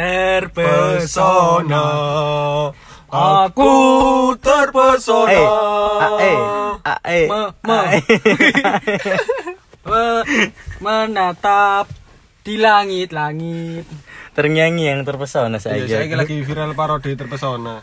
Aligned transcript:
terpesona. 0.00 1.84
Aku 3.10 3.74
terpesona. 4.40 5.28
Eh, 5.34 5.44
ae, 6.00 6.32
ae, 7.04 7.20
Me, 7.28 7.40
me. 7.60 7.76
ae. 7.76 8.00
Me- 9.90 10.24
menatap 10.78 11.90
di 12.40 12.56
langit-langit. 12.56 13.84
Ternyanyi 14.32 14.88
yang 14.88 15.02
terpesona 15.02 15.58
Iya, 15.58 15.84
saya. 15.84 16.06
saya 16.06 16.16
lagi 16.16 16.40
viral 16.40 16.72
parodi 16.72 17.12
terpesona. 17.12 17.82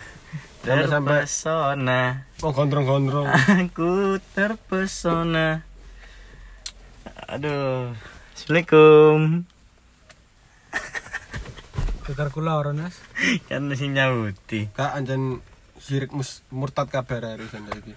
Terpesona. 0.63 2.23
mau 2.41 2.51
gondrong-gondrong. 2.51 3.27
Aku 3.29 4.17
terpesona. 4.33 5.61
Aduh. 7.27 7.91
Assalamualaikum. 8.33 9.43
Gegar 12.07 12.31
kula 12.31 12.55
ora, 12.55 12.71
Nas. 12.71 12.95
Kan 13.51 13.67
masih 13.67 13.91
nyauti. 13.91 14.71
Kak 14.71 14.95
anjen 14.95 15.43
sirik 15.75 16.15
mus, 16.15 16.39
murtad 16.55 16.87
kabar 16.87 17.35
hari 17.35 17.43
iki. 17.43 17.93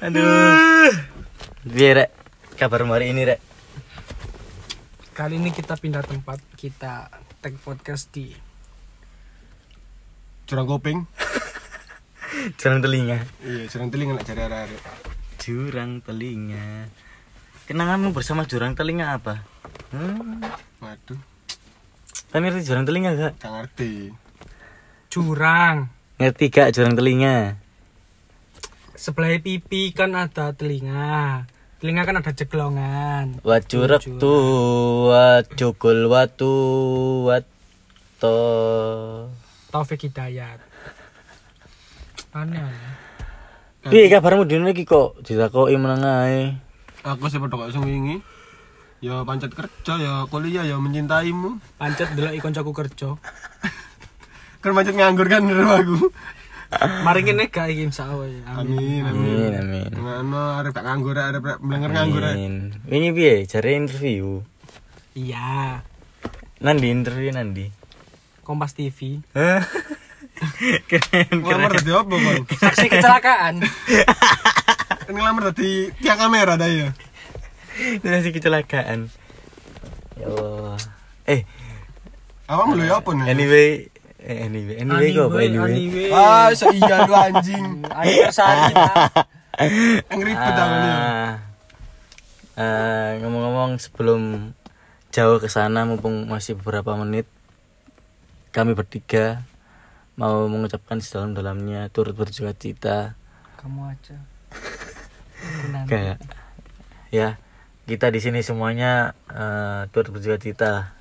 Aduh. 0.00 0.88
Biar 1.68 1.94
rek. 2.00 2.10
Kabar 2.56 2.88
hari 2.88 3.12
ini 3.12 3.28
rek. 3.28 3.44
Kali 5.12 5.36
ini 5.36 5.52
kita 5.52 5.76
pindah 5.76 6.00
tempat, 6.00 6.40
kita 6.56 7.12
tag 7.44 7.60
podcast 7.60 8.08
di 8.08 8.32
Curang 10.48 10.64
kuping. 10.64 11.04
Jurang 12.60 12.80
telinga. 12.80 13.20
Iya, 13.44 13.68
curang 13.68 13.92
telinga 13.92 14.16
lek 14.16 14.24
jare 14.24 14.48
arek-arek. 14.48 14.80
Jurang 15.44 16.00
telinga. 16.00 16.88
Kenanganmu 17.68 18.16
bersama 18.16 18.48
jurang 18.48 18.72
telinga 18.72 19.12
apa? 19.12 19.44
Hmm. 19.92 20.40
Waduh, 20.80 21.20
Kan 22.28 22.44
ngerti 22.44 22.68
jurang 22.68 22.84
telinga 22.84 23.16
gak? 23.16 23.32
gak 23.40 23.52
ngerti. 23.56 24.12
jurang. 25.08 25.88
Ngerti 26.20 26.44
gak 26.52 26.76
jurang 26.76 26.92
telinga? 26.92 27.56
Sebelah 28.92 29.40
pipi 29.40 29.96
kan 29.96 30.12
ada 30.12 30.52
telinga. 30.52 31.48
Telinga 31.80 32.04
kan 32.04 32.20
ada 32.20 32.28
jeglongan. 32.36 33.40
Wat 33.40 33.64
jurak 33.70 34.04
tu, 34.04 34.34
wat 35.08 35.48
cukul 35.56 36.10
watu, 36.12 36.56
wat 37.24 37.48
to. 38.20 38.36
Taufik 39.72 40.04
Hidayat. 40.04 40.60
Aneh. 42.36 42.60
aneh. 42.60 42.92
Piye 43.88 44.12
kabarmu 44.12 44.44
dino 44.44 44.68
iki 44.68 44.84
kok 44.84 45.24
ditakoki 45.24 45.80
meneng 45.80 46.04
ae? 46.04 46.60
Aku 47.08 47.30
sih 47.32 47.40
padha 47.40 47.56
kok 47.56 47.72
sing 47.72 47.88
wingi. 47.88 48.20
Ya 48.98 49.22
pancet 49.22 49.54
kerja, 49.54 49.94
ya 49.94 50.14
kuliah, 50.26 50.66
ya 50.66 50.74
mencintaimu. 50.82 51.62
Pancet 51.78 52.18
delok 52.18 52.34
ikon 52.34 52.50
koncoku 52.50 52.72
kerja. 52.74 53.14
Kan 54.62 54.74
pancet 54.74 54.98
nganggur 54.98 55.30
kan 55.30 55.46
dari 55.46 55.62
aku. 55.62 56.10
Mari 57.06 57.24
ngene 57.24 57.48
gak 57.48 57.70
iki 57.70 57.86
insyaallah 57.86 58.26
ya. 58.26 58.42
Amin. 58.58 59.06
Amin, 59.06 59.06
amin. 59.06 59.48
Amin 59.48 59.52
amin. 59.54 59.90
Ngono 59.94 60.42
arep 60.58 60.74
gak 60.74 60.84
nganggur, 60.84 61.14
arep 61.14 61.62
melenger 61.62 61.90
nganggur. 61.94 62.22
Amin. 62.26 62.74
Wingi 62.90 63.10
piye 63.14 63.46
jare 63.46 63.78
interview? 63.78 64.42
Iya. 65.14 65.80
Nandi 66.58 66.90
interview 66.90 67.30
nandi. 67.30 67.70
Kompas 68.42 68.74
TV. 68.74 69.22
Hah? 69.32 69.62
keren 70.90 71.38
Ngelamar 71.38 71.70
dadi 71.78 71.90
apa, 71.94 72.14
Kon? 72.14 72.42
Saksi 72.50 72.86
kecelakaan. 72.90 73.54
Kan 75.06 75.12
ngelamar 75.16 75.54
dadi 75.54 75.88
tiang 76.02 76.18
kamera 76.18 76.58
dah 76.58 76.68
ya. 76.68 76.90
Itu 77.98 78.06
masih 78.06 78.32
kecelakaan. 78.34 79.08
Ya 80.18 80.26
Allah. 80.26 80.78
Eh, 81.28 81.42
Awakmu 82.48 82.80
lho 82.80 82.84
ya 82.88 82.96
apa 82.98 83.10
nih? 83.12 83.24
anyway, 83.28 83.68
eh, 84.24 84.38
anyway, 84.48 84.80
anyway 84.80 85.12
kok 85.12 85.28
apa 85.28 85.38
anyway? 85.44 85.72
anyway. 85.76 86.08
Ah, 86.10 86.48
iya 86.48 86.96
lu 87.04 87.12
anjing. 87.14 87.64
Anniversary 88.00 88.72
Pak. 88.72 89.28
Yang 90.08 90.20
ribet 90.24 90.54
nih. 90.56 90.92
Ah, 90.96 91.32
eh, 92.56 93.10
ngomong-ngomong 93.20 93.76
sebelum 93.76 94.52
jauh 95.12 95.38
ke 95.38 95.48
sana 95.52 95.84
mumpung 95.84 96.24
masih 96.24 96.56
beberapa 96.56 96.96
menit 96.96 97.28
kami 98.52 98.72
bertiga 98.72 99.44
mau 100.18 100.48
mengucapkan 100.50 100.98
sedalam-dalamnya 100.98 101.92
turut 101.94 102.16
bersuka 102.16 102.50
cita 102.56 102.98
Kamu 103.60 103.92
aja. 103.92 104.16
Kayak 105.90 106.18
ya 107.12 107.36
kita 107.88 108.12
di 108.12 108.20
sini 108.20 108.44
semuanya 108.44 109.16
eh, 109.32 109.88
turut 109.88 110.12
bersuka 110.12 110.36
cita 110.36 110.92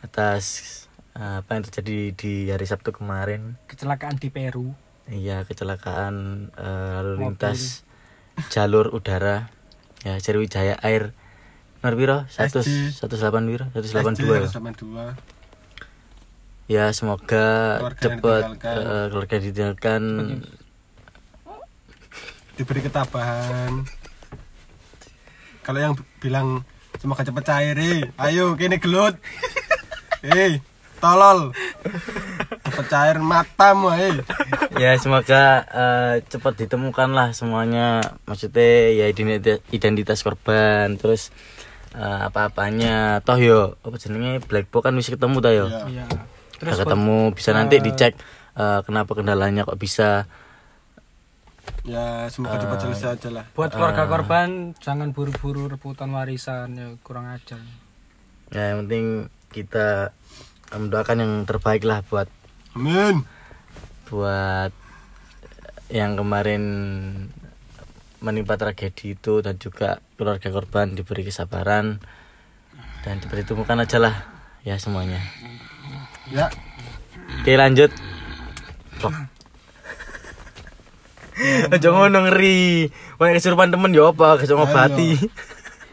atas 0.00 0.88
eh, 1.12 1.44
apa 1.44 1.52
yang 1.52 1.68
terjadi 1.68 2.16
di 2.16 2.48
hari 2.48 2.64
Sabtu 2.64 2.96
kemarin 2.96 3.60
Kecelakaan 3.68 4.16
di 4.16 4.32
Peru. 4.32 4.72
Iya 5.04 5.44
kecelakaan 5.44 6.48
eh, 6.56 6.90
lalu 6.96 7.28
lintas 7.28 7.84
jalur 8.48 8.88
udara 8.88 9.52
ya 10.00 10.16
Sriwijaya 10.16 10.80
Air 10.80 11.12
piro? 11.84 12.24
Satu 12.32 12.64
delapan 13.20 13.44
dua. 14.16 14.40
ya? 14.40 14.48
182. 14.48 15.12
Ya 16.72 16.88
semoga 16.96 17.84
cepat 18.00 18.56
keluarga 18.56 19.36
ditinggalkan. 19.36 20.02
Diberi 22.56 22.80
ketabahan. 22.80 23.84
Kalau 25.68 25.84
yang 25.84 25.94
bilang 26.16 26.64
semoga 26.96 27.28
cepat 27.28 27.44
cair, 27.44 27.76
eh. 27.76 28.08
ayo 28.16 28.56
kini 28.56 28.80
gelut. 28.80 29.20
Eh, 30.24 30.64
tolol. 30.96 31.52
Cepat 32.64 32.86
cair 32.88 33.16
matamu, 33.20 33.92
eh. 33.92 34.16
ya 34.80 34.96
semoga 34.96 35.68
eh, 35.68 36.14
cepat 36.24 36.64
ditemukan 36.64 37.12
lah 37.12 37.36
semuanya. 37.36 38.00
Maksudnya 38.24 38.96
ya 38.96 39.12
identitas, 39.12 39.60
identitas 39.68 40.24
korban 40.24 40.96
terus 40.96 41.36
eh, 41.92 42.20
apa-apanya. 42.24 43.20
Toh 43.20 43.36
yo 43.36 43.76
apa 43.84 44.00
jenenge 44.00 44.40
black 44.48 44.72
box 44.72 44.88
kan 44.88 44.96
bisa 44.96 45.12
ketemu 45.20 45.36
ta 45.44 45.52
yo. 45.52 45.68
Iya. 45.68 46.08
Terus 46.64 46.80
ketemu 46.80 47.36
bisa 47.36 47.52
nanti 47.52 47.76
dicek 47.84 48.16
eh, 48.56 48.80
kenapa 48.88 49.12
kendalanya 49.12 49.68
kok 49.68 49.76
bisa 49.76 50.24
Ya, 51.82 52.28
semoga 52.28 52.60
cepat 52.60 52.78
selesai 52.84 53.08
aja 53.16 53.28
lah. 53.32 53.44
buat 53.56 53.72
keluarga 53.72 54.04
korban 54.04 54.76
jangan 54.76 55.10
buru-buru 55.10 55.72
rebutan 55.72 56.12
warisan 56.12 56.76
ya 56.76 56.88
kurang 57.00 57.32
ajar. 57.32 57.60
ya 58.48 58.72
yang 58.72 58.84
penting 58.84 59.06
kita 59.48 60.12
mendoakan 60.68 61.16
yang 61.24 61.32
terbaik 61.44 61.84
lah 61.84 62.04
buat 62.04 62.28
Amin. 62.76 63.24
buat 64.04 64.72
yang 65.88 66.16
kemarin 66.16 66.62
menimpa 68.20 68.60
tragedi 68.60 69.16
itu 69.16 69.40
dan 69.40 69.56
juga 69.56 70.04
keluarga 70.20 70.52
korban 70.52 70.92
diberi 70.92 71.24
kesabaran 71.24 71.96
dan 73.00 73.14
diperhitungkan 73.22 73.80
aja 73.80 73.96
lah 73.96 74.14
ya 74.60 74.76
semuanya 74.76 75.20
Ya, 76.28 76.52
oke 77.40 77.52
lanjut 77.56 77.88
Kok. 79.00 79.12
Aja 81.70 81.88
ngono 81.90 82.18
ngeri. 82.26 82.90
Wah 83.16 83.30
kesurupan 83.30 83.70
temen 83.70 83.94
ya 83.94 84.10
apa, 84.10 84.38
kesurupan 84.38 84.66
ngobati. 84.68 85.10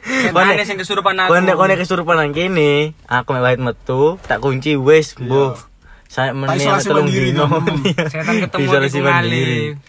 Kene 0.05 0.63
sing 0.65 0.77
kesurupan 0.77 1.17
aku. 1.17 1.29
Kone 1.33 1.51
kone 1.57 1.73
kesurupan 1.77 2.15
nang 2.17 2.31
kene, 2.33 2.93
aku 3.09 3.33
mek 3.33 3.41
wahid 3.41 3.59
metu, 3.61 4.21
tak 4.25 4.37
kunci 4.37 4.77
wis, 4.77 5.17
mbuh. 5.17 5.57
Saya 6.05 6.31
meneh 6.31 6.61
isolasi 6.61 6.87
telung 6.87 7.09
dino. 7.09 7.49
temen. 7.49 7.81
Setan 8.13 8.35
ketemu 8.45 8.69
di 8.87 8.99
ngali. 9.01 9.45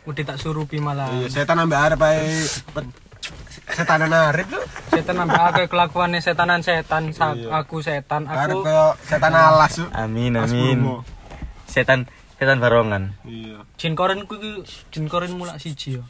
Udah 0.09 0.25
tak 0.25 0.37
surupi 0.41 0.81
malah. 0.81 1.13
iya, 1.13 1.29
setan 1.29 1.61
ambek 1.61 1.77
arep 1.77 2.01
ae 2.03 2.25
setanan 3.67 4.11
arep 4.11 4.47
tuh. 4.49 4.65
Setan 4.91 5.15
nambah 5.21 5.43
aku 5.53 5.63
kelakuannya 5.69 6.25
setanan 6.25 6.65
setan, 6.65 7.13
Iya. 7.13 7.53
aku 7.53 7.85
setan, 7.85 8.25
Arep 8.25 8.57
aku 8.57 8.65
koyo 8.65 8.97
setan 9.05 9.33
alas. 9.37 9.77
Amin 9.93 10.35
amin. 10.41 11.05
Setan 11.69 12.09
setan 12.37 12.61
barongan. 12.61 13.17
Iya. 13.25 13.65
jin 13.81 13.97
koren 13.97 14.29
ku 14.29 14.37
iki 14.37 14.65
jin 14.93 15.09
koren 15.09 15.33
mulak 15.37 15.57
siji 15.61 16.01
ya. 16.01 16.05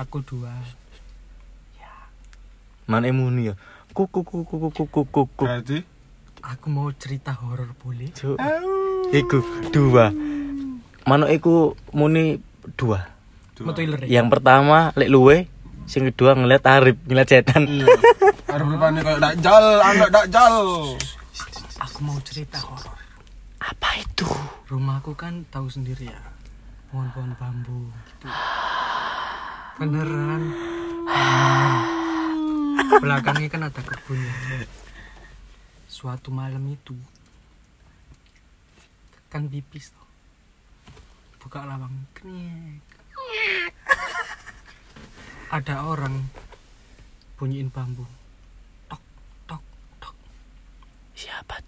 Aku 0.00 0.24
dua. 0.24 0.52
Man 2.88 3.04
emuni 3.04 3.52
ya. 3.52 3.54
Kuku 3.92 4.24
kuku 4.24 4.48
kuku 4.48 4.68
kuku 4.72 5.02
kuku. 5.04 5.44
Berarti 5.44 5.78
Aku 6.42 6.74
mau 6.74 6.90
cerita 6.98 7.30
horor 7.38 7.70
boleh? 7.78 8.10
Cuk. 8.18 8.34
Iku 9.14 9.38
dua. 9.70 10.10
Manuk 11.06 11.30
iku 11.30 11.78
muni 11.94 12.42
dua. 12.74 13.06
Iler. 13.62 14.10
Yang 14.10 14.26
pertama 14.26 14.90
lek 14.98 15.06
luwe, 15.06 15.46
sing 15.86 16.02
kedua 16.10 16.34
ngeliat 16.34 16.66
Arif, 16.66 16.98
ngeliat 17.06 17.28
setan. 17.30 17.62
iya. 17.70 17.86
Rupane 18.50 19.06
koyo 19.06 19.22
dakjal, 19.22 19.64
anak 19.86 20.10
dakjal. 20.10 20.54
Aku 21.78 21.98
mau 22.02 22.18
cerita 22.26 22.58
horor. 22.58 23.01
Apa 23.72 24.04
itu? 24.04 24.28
Rumahku 24.68 25.16
kan 25.16 25.48
tahu 25.48 25.72
sendiri 25.72 26.12
ya. 26.12 26.20
Pohon-pohon 26.92 27.32
bambu 27.40 27.88
gitu. 28.04 28.28
Beneran. 29.80 30.42
Belakangnya 33.00 33.48
kan 33.48 33.62
ada 33.72 33.80
kebun. 33.80 34.20
Suatu 35.88 36.28
malam 36.28 36.68
itu 36.68 36.92
kan 39.32 39.48
pipis 39.48 39.88
tuh 39.96 40.08
buka 41.40 41.64
lawang 41.64 42.04
kniek 42.12 42.84
ada 45.48 45.88
orang 45.88 46.28
bunyiin 47.40 47.72
bambu 47.72 48.04
tok 48.92 49.00
tok 49.48 49.64
tok 50.04 50.12
Siapa, 51.16 51.64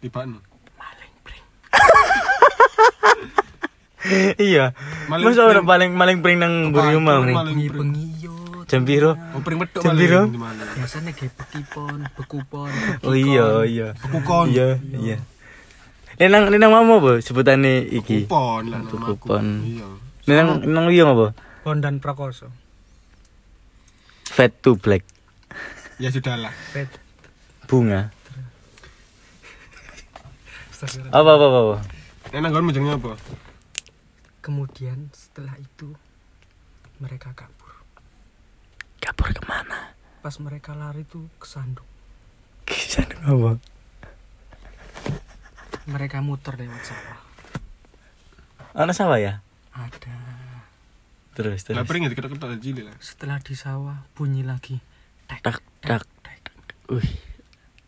nih 0.00 0.08
maling 0.08 0.40
pring 0.40 0.57
iya. 4.50 4.72
Masa 5.06 5.20
pring. 5.20 5.48
orang 5.48 5.66
paling 5.66 5.90
maling 5.92 6.18
pring 6.20 6.38
nang 6.38 6.70
mburi? 6.70 6.96
Maling 6.96 7.34
pring. 7.66 7.72
bengi 7.74 8.06
yo 8.20 8.34
Jam 8.68 8.84
piro? 8.84 9.16
oh 9.16 9.40
pring 9.40 9.56
medok 9.56 9.80
Jam 9.80 9.96
maling 9.96 10.02
piro? 10.02 10.22
biasanya 10.76 11.10
kayak 11.12 11.32
bekipon 11.34 11.98
bekupon 12.14 12.68
Oh 13.02 13.16
iya, 13.16 13.64
iya. 13.64 13.88
Kukon. 13.98 14.52
Iya, 14.52 14.76
iya. 14.94 15.16
Ini 16.18 16.28
nang 16.28 16.50
ini 16.50 16.58
nang 16.58 16.72
mama 16.72 16.98
apa 16.98 17.12
sebutane 17.18 17.80
iki? 17.82 18.26
kupon 18.26 18.68
lah 18.68 18.80
nama 18.80 18.90
aku 18.90 19.14
Kupon. 19.16 19.44
iya 19.64 19.86
Ini 20.24 20.32
nang 20.34 20.48
nang 20.64 20.84
liya 20.86 21.06
apa? 21.06 21.32
Bondan 21.62 21.96
Prakoso 21.98 22.52
Fat 24.28 24.52
to 24.60 24.76
black. 24.76 25.02
ya 25.96 26.08
sudahlah 26.08 26.52
Pet 26.70 26.86
Bunga. 27.64 28.12
Apa 31.10 31.30
apa 31.30 31.44
apa? 31.44 31.58
apa? 31.58 31.76
Enak 32.30 32.50
kan 32.50 32.68
jenenge 32.68 32.94
apa 32.94 33.12
kemudian 34.40 35.08
setelah 35.10 35.56
itu 35.56 35.92
mereka 36.98 37.32
kabur 37.32 37.72
Kabur 38.98 39.30
ke 39.30 39.42
mana? 39.44 39.94
pas 40.20 40.34
mereka 40.38 40.74
lari 40.74 41.04
tuh 41.04 41.30
kesandung 41.38 41.86
Kisah 42.64 43.06
apa? 43.24 43.56
mereka 45.86 46.20
muter 46.20 46.52
lewat 46.54 46.82
sawah 46.84 47.18
Ana 48.76 48.92
sawah 48.92 49.16
ya? 49.16 49.40
ada 49.72 50.16
Terus 51.32 51.62
terus. 51.62 51.86
pring 51.86 52.02
ya 52.02 52.10
ketok-ketok 52.10 52.58
cilik 52.58 52.84
lah 52.84 52.96
setelah 52.98 53.38
di 53.38 53.54
sawah 53.54 54.02
bunyi 54.12 54.42
lagi 54.42 54.82
tek 55.24 55.40
Tak 55.40 55.62
tak. 55.80 56.02
tek 56.20 56.42
Wih. 56.90 57.08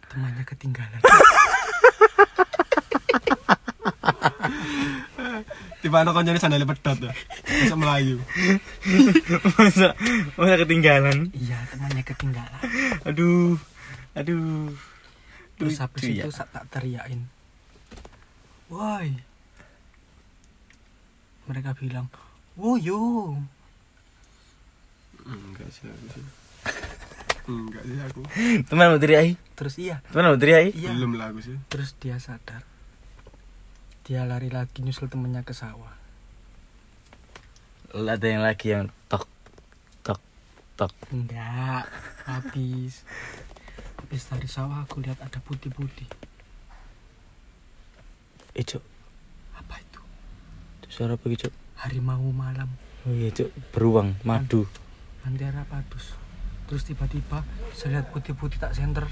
temannya 0.07 0.45
ketinggalan 0.45 1.03
tiba 5.79 5.97
anak 5.99 6.13
kancane 6.13 6.37
sandale 6.37 6.65
pedot 6.65 6.99
ya 7.01 7.13
bisa 7.43 7.75
melayu 7.75 8.17
masa 9.55 9.93
masa 10.35 10.55
ketinggalan. 10.59 11.29
iya 11.33 11.59
temannya 11.69 12.03
ketinggalan 12.03 12.61
Aduh. 13.05 13.57
Aduh. 14.13 14.73
terus 15.55 15.77
habis 15.79 16.03
ya. 16.05 16.25
itu 16.25 16.31
sa- 16.31 16.47
tak 16.47 16.65
teriakin 16.69 17.29
woi 18.67 19.13
mereka 21.45 21.75
bilang 21.75 22.07
woyo 22.55 23.35
enggak 25.21 25.69
sih 25.69 25.85
aku 25.85 26.07
sih 26.11 26.25
enggak 27.47 27.83
sih 27.83 27.99
aku 28.01 28.21
Teman 28.67 28.87
mau 28.89 28.99
teriak. 28.99 29.35
terus 29.53 29.75
iya 29.77 29.99
Teman 30.09 30.31
mau 30.31 30.39
teriak. 30.39 30.71
iya 30.73 30.91
belum 30.93 31.13
lah 31.15 31.29
aku 31.29 31.41
sih 31.43 31.57
terus 31.67 31.93
dia 31.99 32.17
sadar 32.17 32.63
dia 34.11 34.27
lari 34.27 34.51
lagi 34.51 34.83
nyusul 34.83 35.07
temennya 35.07 35.47
ke 35.47 35.55
sawah 35.55 35.95
Lah 37.93 38.15
ada 38.15 38.27
yang 38.27 38.39
lagi 38.41 38.71
yang 38.71 38.91
tok 39.07 39.27
tok 40.01 40.19
tok. 40.77 40.91
enggak 41.11 41.87
habis 42.25 43.07
habis 43.97 44.23
dari 44.25 44.47
sawah 44.47 44.83
aku 44.83 44.99
lihat 44.99 45.19
ada 45.21 45.39
putih-putih 45.41 46.11
Eh, 48.51 48.67
Cuk. 48.67 48.83
apa 49.53 49.79
itu 49.79 50.03
Cuk, 50.81 50.91
Suara 50.91 51.15
apa 51.15 51.23
gitu, 51.29 51.47
Cuk? 51.47 51.55
harimau 51.79 52.31
malam 52.31 52.67
Oh 53.01 53.15
iya, 53.15 53.31
Cuk. 53.31 53.49
Beruang, 53.71 54.19
madu. 54.23 54.67
Antara 55.21 55.63
padus 55.65 56.19
terus 56.67 56.83
tiba-tiba 56.83 57.43
saya 57.73 57.97
lihat 57.97 58.11
putih-putih 58.11 58.59
tak 58.59 58.71
senter 58.73 59.07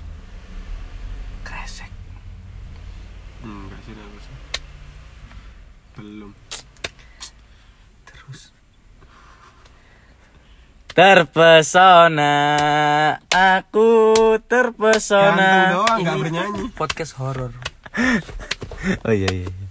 kresek 1.40 1.90
enggak 3.40 3.78
sih 3.80 3.94
aku 3.94 4.18
sih 4.20 4.34
belum 5.98 6.30
terus 8.06 8.54
Terpesona, 10.94 12.34
aku 13.30 13.90
terpesona. 14.42 15.50
doang 15.72 15.98
enggak 15.98 16.14
Ini 16.14 16.22
bernyanyi 16.22 16.62
podcast 16.72 17.18
horor 17.18 17.50
Oh 19.02 19.10
iya 19.10 19.26
iya. 19.26 19.46
iya. 19.46 19.66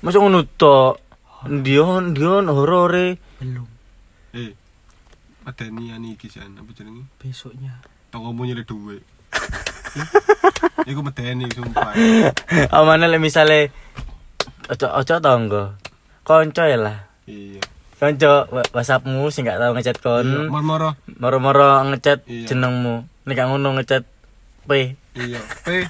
Masa 0.00 0.16
ngono 0.16 0.44
tok? 0.46 1.00
Dion 1.46 2.12
dion 2.12 2.48
horore. 2.48 3.16
belum 3.36 3.68
eh 4.32 4.52
ada 5.42 5.64
nian 5.68 6.04
iki 6.04 6.26
sih 6.26 6.40
apa 6.40 6.68
jenenge 6.72 7.04
besoknya 7.16 7.80
toko 8.08 8.32
punya 8.32 8.52
le 8.52 8.64
duwe 8.64 8.98
Iku 10.86 11.00
medeni 11.00 11.48
sumpah. 11.48 11.92
Amane 12.70 13.08
lek 13.08 13.16
misale 13.18 13.72
ojo 14.66 14.86
ojo 14.88 15.14
tangga. 15.18 15.62
Kanca 16.22 16.64
ya 16.66 16.78
lah. 16.78 16.96
Iya. 17.24 17.62
Wa- 17.96 18.70
WhatsAppmu 18.72 19.30
sing 19.30 19.46
gak 19.46 19.56
tau 19.56 19.72
ngechat 19.72 19.96
Iya, 19.96 20.04
kon. 20.04 20.28
Moro-moro. 20.46 20.90
Moro-moro 21.16 21.70
ngechat 21.86 22.26
Iya. 22.26 22.52
jenengmu. 22.52 23.06
Nek 23.24 23.34
gak 23.34 23.48
ngono 23.48 23.68
ngechat 23.74 24.02
P. 24.64 24.70
Iya. 25.14 25.40
P. 25.62 25.86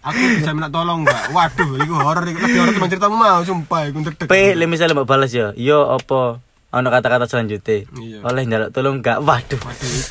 Aku 0.00 0.16
bisa 0.34 0.56
minta 0.56 0.68
tolong 0.68 1.04
enggak? 1.04 1.28
Waduh, 1.28 1.76
iku 1.76 1.92
horor 1.94 2.24
iku 2.24 2.40
lebih 2.40 2.58
horor 2.58 2.72
teman 2.72 2.88
ceritamu 2.88 3.16
mau 3.16 3.40
sumpah 3.40 3.84
iku 3.84 4.00
ndedek. 4.00 4.26
P 4.26 4.34
lek 4.54 4.64
misale 4.64 4.92
mbak 4.92 5.04
balas 5.04 5.28
ya. 5.30 5.52
Yo 5.54 5.86
apa? 5.86 6.40
Ono 6.70 6.88
kata-kata 6.88 7.26
selanjutnya. 7.26 7.84
Iya. 7.90 8.18
Oleh 8.22 8.42
njaluk 8.44 8.70
tolong 8.70 9.00
gak? 9.00 9.20
Waduh. 9.20 9.60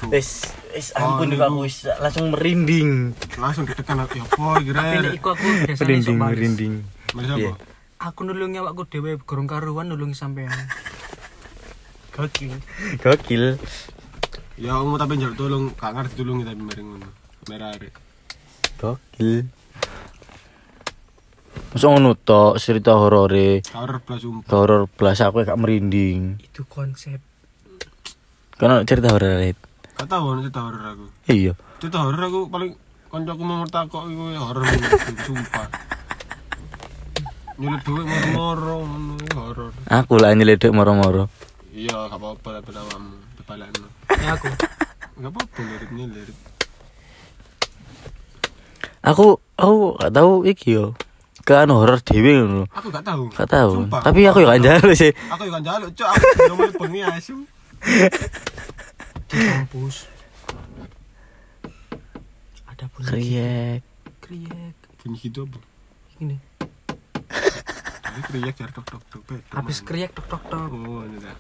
Wis 0.10 0.46
wis 0.70 0.94
ampun 0.94 1.34
Oh, 1.34 1.42
aku 1.42 1.66
wis 1.66 1.90
langsung 1.98 2.30
merinding. 2.30 3.18
Langsung 3.36 3.66
aku 3.66 3.82
ya 4.14 4.24
apa 4.24 4.50
kira. 4.62 4.78
tapi 4.78 5.08
iku 5.14 5.28
aku 5.34 5.46
biasanya 5.66 5.82
Merinding 5.82 6.18
merinding. 6.18 6.74
Mas 7.14 7.26
apa? 7.28 7.50
Aku 8.00 8.24
nulungi 8.24 8.64
awakku 8.64 8.88
dhewe 8.88 9.20
gorong 9.20 9.46
karuan 9.46 9.92
nulungi 9.92 10.16
sampean 10.16 10.52
gokil 12.16 12.56
Gokil. 13.00 13.56
Ya 14.60 14.76
kamu 14.76 15.00
tapi 15.00 15.16
njaluk 15.16 15.40
tolong, 15.40 15.72
gak 15.72 15.96
ngerti 15.96 16.20
tulungi 16.20 16.44
tapi 16.44 16.60
mari 16.60 16.84
ngono. 16.84 17.08
Merah 17.48 17.72
arek. 17.72 17.96
Gokil. 18.76 19.48
Masa 21.72 21.86
ngono 21.88 22.12
tok 22.20 22.60
cerita 22.60 22.92
horore. 23.00 23.64
Horor 23.72 24.04
blas 24.04 24.20
sumpah. 24.20 24.52
Horor 24.52 24.84
blas 24.92 25.24
aku 25.24 25.48
gak 25.48 25.56
merinding. 25.56 26.44
itu 26.44 26.68
konsep 26.68 27.24
Kan 28.60 28.84
cerita 28.84 29.16
horor 29.16 29.40
Rit. 29.40 29.56
Gak 29.96 30.12
tau 30.12 30.36
ono 30.36 30.44
cerita 30.44 30.60
horor 30.68 30.84
aku. 30.84 31.06
Iya. 31.32 31.56
Cerita 31.80 32.04
horor 32.04 32.20
aku 32.20 32.40
paling 32.52 32.76
kancaku 33.08 33.44
mau 33.48 33.64
takok 33.64 34.12
iku 34.12 34.24
horor 34.36 34.68
sumpah. 35.24 35.68
Duit 37.60 37.84
moro-moro 37.92 38.88
horor. 39.36 39.72
Aku 39.92 40.16
lah 40.16 40.32
nyeledek 40.32 40.72
moro-moro. 40.72 41.28
Iya, 41.76 42.08
gak 42.08 42.16
apa-apa 42.16 42.64
tapi 42.64 42.72
awakmu 42.72 43.16
dibalekno. 43.36 43.88
ya 44.24 44.32
aku 44.40 44.48
Gak 45.20 45.32
apa-apa 45.36 45.60
lirik 45.68 45.92
lirik. 45.92 46.38
Aku 49.04 49.44
aku 49.60 50.00
gak 50.00 50.12
tahu 50.16 50.48
iki 50.48 50.80
yo. 50.80 50.96
Kan 51.44 51.68
horor 51.68 52.00
dhewe 52.00 52.32
ngono. 52.40 52.64
Aku 52.72 52.88
gak 52.88 53.04
tahu. 53.04 53.28
Gak 53.36 53.50
tahu. 53.52 53.72
Sumpah. 53.84 54.02
Tapi 54.08 54.20
aku 54.24 54.40
yo 54.40 54.48
gak 54.48 54.60
njaluk 54.64 54.96
sih. 54.96 55.12
Aku 55.28 55.44
juga 55.44 55.60
njaluk, 55.60 55.92
cok. 55.92 56.10
Aku 56.16 56.42
ngomong 56.56 56.72
bengi 56.80 57.02
asu. 57.04 57.36
di 59.30 59.38
kampus 59.46 60.10
ada 62.66 62.90
bunyi 62.90 63.06
Kriek. 63.06 63.82
kriek 64.26 64.76
Bunyi 64.98 65.18
gitu 65.22 65.46
apa? 65.46 65.62
ini 66.18 66.42
Tapi 68.20 68.36
kriak 68.36 68.60
jar 68.60 68.68
tok 68.76 68.84
tok 68.84 69.04
tok. 69.08 69.24
habis 69.56 69.80
kriek 69.80 70.12
tok 70.12 70.28
tok 70.28 70.44
tok 70.52 70.68
Oh, 70.76 71.08
ini 71.08 71.24
dah. 71.24 71.32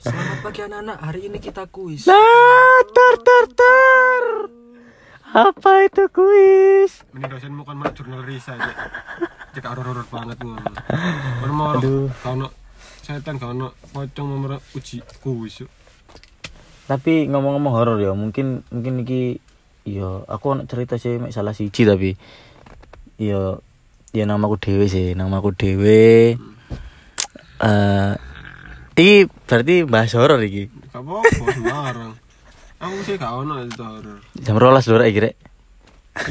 selamat 0.00 0.38
pagi 0.40 0.60
anak-anak 0.64 0.96
hari 0.96 1.20
ini 1.28 1.36
kita 1.36 1.68
kuis 1.68 2.08
Lah, 2.08 2.80
tar 2.88 3.20
tar 3.20 3.44
tar. 3.52 4.24
Apa 5.28 5.84
itu 5.84 6.08
kuis? 6.08 7.04
Ini 7.12 7.28
dosenmu 7.28 7.68
kan 7.68 7.76
mana 7.76 7.92
jurnal 7.92 8.24
risa 8.24 8.56
aja. 8.56 8.72
Cek 9.52 9.60
horor-horor 9.60 10.08
banget 10.08 10.40
ngono. 10.40 10.72
Moro-moro. 11.44 11.76
Aduh. 11.76 12.08
Kalau 12.24 12.48
setan 13.04 13.36
kalau 13.36 13.76
pocong 13.92 14.24
mau 14.24 14.56
uji 14.72 15.04
kuis. 15.20 15.68
Tapi 16.88 17.28
ngomong-ngomong 17.28 17.76
horor 17.76 18.00
ya, 18.00 18.16
mungkin 18.16 18.64
mungkin 18.72 19.04
iki 19.04 19.36
ya 19.84 20.24
aku 20.24 20.56
ana 20.56 20.64
cerita 20.64 20.96
sih 20.96 21.20
salah 21.28 21.52
siji 21.52 21.84
tapi 21.84 22.16
ya 23.20 23.60
ya 24.10 24.24
namaku 24.26 24.56
dhewe 24.58 24.86
sih, 24.90 25.14
namaku 25.14 25.54
dhewe. 25.54 26.34
Eh 27.60 28.12
iki 28.96 29.28
berarti 29.48 29.84
bahas 29.86 30.12
horor 30.16 30.40
iki. 30.44 30.68
Gak 30.92 31.00
apa-apa. 31.00 32.14
Aku 32.80 32.96
sih 33.04 33.20
gak 33.20 33.32
ono 33.32 33.60
cerita 33.68 33.86
horor. 33.86 34.18
Jam 34.40 34.56
12 34.56 34.88
lho 34.88 34.96
rek 34.98 35.08
iki 35.12 35.20
rek. 35.20 35.34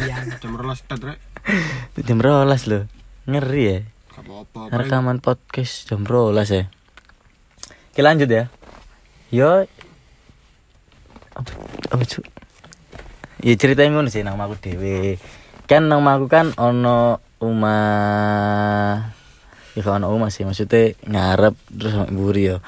iya 0.02 0.16
Jam 0.42 0.54
rolas 0.58 0.82
tet 0.86 1.02
rek. 1.02 1.20
Jam 2.04 2.18
12 2.20 2.70
lho. 2.70 2.80
Ngeri 3.30 3.64
ya. 3.64 3.78
Gak 4.14 4.24
apa-apa. 4.26 4.76
rekaman 4.76 5.18
podcast 5.24 5.88
jam 5.88 6.04
rolas 6.04 6.52
ya 6.52 6.68
Oke 7.96 8.04
lanjut 8.04 8.28
ya 8.28 8.52
Yo 9.32 9.64
apa 11.40 11.52
apa 11.96 12.04
cu 12.04 12.20
ya 13.40 13.56
ceritanya 13.56 13.96
ngono 13.96 14.12
sih 14.12 14.28
nama 14.28 14.44
aku 14.44 14.60
dewe 14.60 15.16
kan 15.72 15.88
nama 15.88 16.20
aku 16.20 16.28
kan 16.28 16.52
ono 16.60 17.24
umah 17.40 19.12
ya 19.76 19.82
kalau 19.86 19.98
ono 20.04 20.08
umah 20.12 20.30
sih 20.32 20.44
maksudnya 20.44 20.92
ngarep 21.08 21.56
terus 21.72 21.96
sama 21.96 22.12
buri 22.12 22.52
yo. 22.52 22.60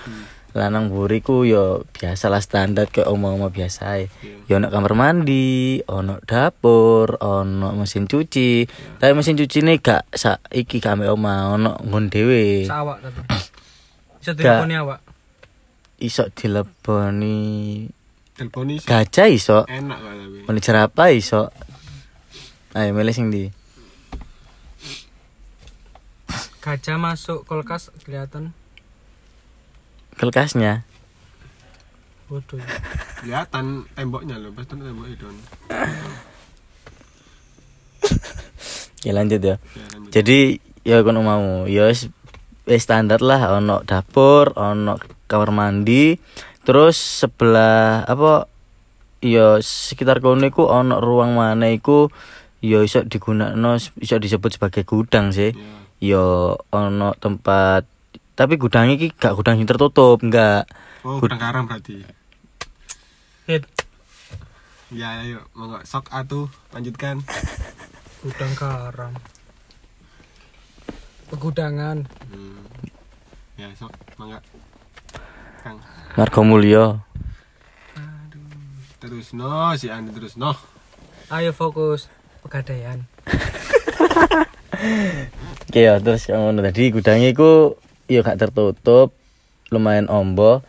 Lanang 0.51 0.91
buriku 0.91 1.47
yo 1.47 1.87
biasa 1.95 2.27
lah 2.27 2.43
standar 2.43 2.91
kayak 2.91 3.07
omah-omah 3.07 3.55
biasa 3.55 3.95
ae. 3.95 4.11
yo 4.51 4.59
ono 4.59 4.67
kamar 4.67 4.99
mandi 4.99 5.79
ono 5.87 6.19
dapur 6.27 7.15
ono 7.23 7.71
mesin 7.71 8.03
cuci. 8.03 8.67
Tapi 8.99 9.11
mesin 9.15 9.39
cuci 9.39 9.63
ini 9.63 9.79
gak 9.79 10.11
sa 10.11 10.43
iki 10.51 10.83
kame 10.83 11.07
omah 11.07 11.55
ono 11.55 11.79
ngon 11.79 12.11
dewe 12.11 12.67
Sawak 12.67 12.99
tapi. 12.99 13.19
Bisa 14.19 14.31
Gak. 14.35 14.43
teleponnya 14.43 14.83
awak. 14.83 14.99
iso 16.01 16.27
dileboni. 16.33 17.39
Telepon 18.35 18.73
sih. 18.75 18.87
Gajah 18.89 19.27
iso. 19.31 19.59
Enak 19.69 19.97
kok 20.01 20.11
tapi. 20.49 21.15
Iso. 21.15 21.53
Ayo 22.75 22.91
milih 22.91 23.15
sing 23.15 23.31
di 23.31 23.60
Gajah 26.61 26.95
masuk 26.95 27.43
kulkas 27.43 27.89
kelihatan. 28.01 28.53
kulkasnya 30.13 30.85
Waduh. 32.29 32.61
Kelihatan 33.17 33.89
temboknya 33.91 34.37
loh, 34.37 34.53
pasti 34.53 34.77
tembok 34.77 35.07
itu. 35.09 35.25
ya 39.01 39.11
lanjut 39.11 39.41
ya 39.41 39.55
Ya, 39.57 39.85
lanjut. 39.89 40.11
jadi 40.13 40.39
ya 40.83 41.01
kon 41.01 41.17
mau 41.19 41.65
ya 41.65 41.89
wis 41.89 42.05
wis 42.63 42.81
standar 42.81 43.17
lah 43.19 43.49
ono 43.51 43.81
dapur 43.81 44.53
ono 44.53 45.01
kamar 45.25 45.49
mandi 45.49 46.21
terus 46.61 46.97
sebelah 47.25 48.05
apa 48.05 48.45
ya 49.19 49.57
sekitar 49.57 50.21
kono 50.21 50.45
iku 50.45 50.69
ono 50.69 51.01
ruang 51.01 51.33
mana 51.33 51.65
iku 51.67 52.13
ya 52.61 52.85
iso 52.85 53.01
digunakno 53.01 53.75
iso 53.97 54.15
disebut 54.17 54.53
sebagai 54.53 54.85
gudang 54.85 55.33
sih 55.33 55.49
Ya. 55.51 55.80
Ya 56.01 56.57
ono 56.73 57.13
tempat 57.21 57.85
tapi 58.33 58.57
gudang 58.57 58.89
iki 58.89 59.13
gak 59.13 59.37
gudang 59.37 59.61
yang 59.61 59.69
tertutup 59.69 60.17
enggak 60.25 60.65
Oh, 61.01 61.17
gudang 61.17 61.41
garam 61.41 61.65
berarti. 61.65 62.05
Hit. 63.49 63.65
Ya, 64.93 65.25
ayo, 65.25 65.41
monggo 65.57 65.81
sok 65.81 66.13
atuh 66.13 66.45
lanjutkan. 66.77 67.25
Gudang 68.21 68.53
garam. 68.53 69.13
Pegudangan. 71.33 72.05
Hmm. 72.05 72.61
Ya, 73.57 73.73
sok 73.73 73.89
mangga. 74.21 74.45
Kang. 75.65 75.81
Margo 76.17 76.41
Mulyo 76.45 77.01
Terus 79.01 79.33
no, 79.33 79.73
si 79.73 79.89
Andi 79.89 80.13
terus 80.13 80.37
no. 80.37 80.53
Ayo 81.33 81.49
fokus. 81.49 82.13
Pegadaian. 82.45 83.09
Oke 85.67 85.79
ya 85.87 85.97
terus 85.97 86.25
yang 86.25 86.41
ngono 86.43 86.59
tadi 86.61 86.89
gudangnya 86.89 87.29
iku 87.29 87.75
ya 88.05 88.21
gak 88.21 88.39
tertutup 88.39 89.13
lumayan 89.69 90.07
ombo 90.07 90.59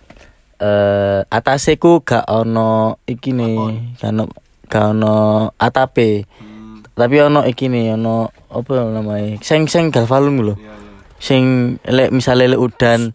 eh 0.57 1.27
atase 1.27 1.75
ku 1.75 2.01
gak 2.01 2.23
ono 2.25 3.03
iki 3.05 3.33
nih 3.33 3.97
gak 3.99 4.11
ono 4.11 4.25
gak 4.67 4.85
ono 4.93 5.17
atape 5.57 6.29
Hmm. 6.39 6.85
tapi 6.93 7.17
ono 7.19 7.43
iki 7.43 7.67
nih 7.67 7.95
ono 7.95 8.29
apa 8.49 8.73
namanya 8.85 9.41
seng 9.41 9.67
seng 9.67 9.89
galvalum 9.89 10.39
lho 10.39 10.55
Ya, 10.55 10.71
ya. 10.71 10.75
sing 11.19 11.43
lek 11.83 12.13
misalnya 12.13 12.53
lek 12.53 12.63
udan 12.63 13.11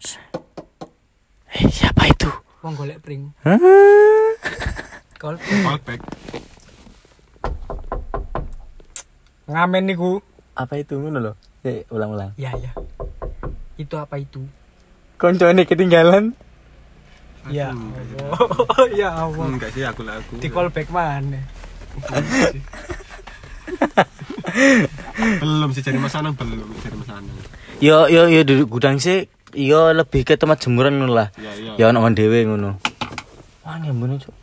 eh 1.48 1.64
siapa 1.68 2.04
itu 2.06 2.28
Wong 2.58 2.74
golek 2.74 2.98
pring. 2.98 3.30
Kol 5.14 5.38
Callback. 5.38 6.02
Ngamen 9.48 9.82
niku. 9.84 10.20
apa 10.52 10.74
itu 10.76 10.94
ngono 10.94 11.18
lho 11.20 11.32
ya 11.62 11.82
ulang-ulang 11.88 12.34
Ya 12.34 12.50
ya. 12.52 12.70
Itu 13.74 13.94
apa 13.94 14.18
itu? 14.18 14.42
koncone 15.16 15.64
ketinggalan 15.64 16.34
Ya 17.48 17.72
Allah. 17.72 18.36
ya 19.00 19.08
Allah. 19.16 19.46
Enggak 19.48 19.72
sih 19.72 19.80
aku 19.82 20.04
lah 20.04 20.20
aku. 20.20 20.36
Di 20.36 20.46
callback 20.46 20.90
mana? 20.90 21.40
belum 25.40 25.70
sih 25.72 25.82
cari 25.82 25.98
masanang 25.98 26.32
belum 26.34 26.68
cari 26.78 26.96
masanang. 26.96 27.36
yo 27.78 28.06
yo 28.06 28.26
yo 28.26 28.40
di 28.42 28.62
gudang 28.64 28.98
sih 28.98 29.26
yo 29.52 29.90
lebih 29.92 30.22
ke 30.22 30.34
tempat 30.34 30.62
jemuran 30.62 30.98
ngono 30.98 31.12
lah 31.14 31.28
Ya, 31.36 31.52
ya. 31.54 31.72
ya 31.76 31.84
ono 31.90 32.04
dhewe 32.10 32.44
ngono 32.44 32.78
wah 33.62 33.76
ngembune 33.78 34.16
cuk 34.18 34.34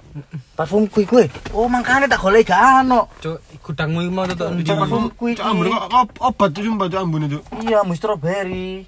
parfum 0.55 0.87
kuwi 0.87 1.03
kuwi 1.03 1.25
oh 1.51 1.67
makane 1.67 2.07
tak 2.07 2.23
golek 2.23 2.47
gak 2.47 2.87
ono 2.87 3.11
Cuk, 3.19 3.37
gudangmu 3.59 4.07
iki 4.07 4.11
mau 4.11 4.23
tutuk? 4.23 4.47
Cuk, 4.63 4.77
parfum 4.79 5.03
kuwi 5.11 5.31
Cuk, 5.35 5.43
ambune 5.43 5.69
kok 5.75 6.07
obat 6.23 6.49
tuh 6.55 6.63
sumpah 6.63 6.87
tuh 6.87 6.99
ambune 7.03 7.25
tuh. 7.27 7.41
iya 7.67 7.83
mu 7.83 7.91
strawberry. 7.91 8.87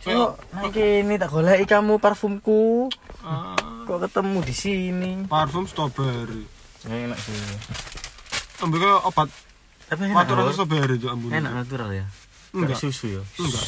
Cuk 0.00 0.30
nang 0.56 0.72
kene 0.72 1.14
tak 1.20 1.28
goleki 1.28 1.64
kamu 1.68 2.00
parfumku. 2.00 2.88
Ah, 3.20 3.84
kok 3.84 4.00
ketemu 4.08 4.38
di 4.40 4.54
sini? 4.56 5.12
Parfum 5.28 5.68
strawberry. 5.68 6.48
enak 6.88 7.18
sih. 7.20 7.36
Ambune 8.64 8.88
obat. 9.04 9.28
Tapi 9.92 10.08
enak 10.08 10.56
strawberry 10.56 10.96
tuh 10.96 11.12
ambune. 11.12 11.36
enak 11.36 11.52
natural 11.52 11.92
ya? 11.92 12.06
Enggak. 12.56 12.80
Susu 12.80 13.20
ya? 13.20 13.22
Enggak. 13.36 13.66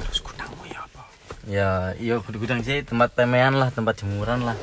Terus 0.00 0.20
gudangmu 0.24 0.64
ya 0.64 0.80
apa? 0.80 1.02
ya 1.48 1.70
iya 1.96 2.20
gudang 2.20 2.60
sih 2.60 2.84
tempat 2.84 3.16
pemean 3.16 3.56
lah 3.56 3.72
tempat 3.72 4.00
jemuran 4.04 4.44
lah 4.44 4.56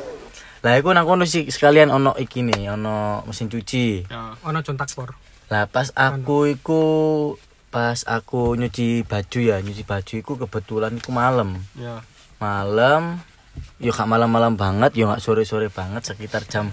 lah 0.65 0.73
iku 0.77 0.89
nang 0.89 1.05
kono 1.05 1.23
sih 1.29 1.45
sekalian 1.45 1.93
ono 1.93 2.17
iki 2.17 2.41
nih 2.41 2.73
ono 2.73 3.21
mesin 3.29 3.45
cuci 3.45 4.09
Ya. 4.09 4.33
Ono 4.41 4.59
contak 4.65 4.89
por. 4.97 5.13
Lah 5.53 5.69
pas 5.69 5.93
aku 5.93 6.49
iku 6.49 6.81
pas 7.69 8.01
aku 8.07 8.57
nyuci 8.57 9.05
baju 9.05 9.39
ya, 9.39 9.61
nyuci 9.61 9.83
baju 9.85 10.13
iku 10.17 10.33
kebetulan 10.39 10.97
iku 10.97 11.13
malam. 11.13 11.61
Ya. 11.77 12.01
Malam 12.41 13.21
yo 13.81 13.89
gak 13.93 14.09
malam-malam 14.09 14.53
banget, 14.57 14.93
yo 14.97 15.09
gak 15.09 15.21
sore-sore 15.21 15.69
banget 15.73 16.05
sekitar 16.05 16.45
jam 16.45 16.69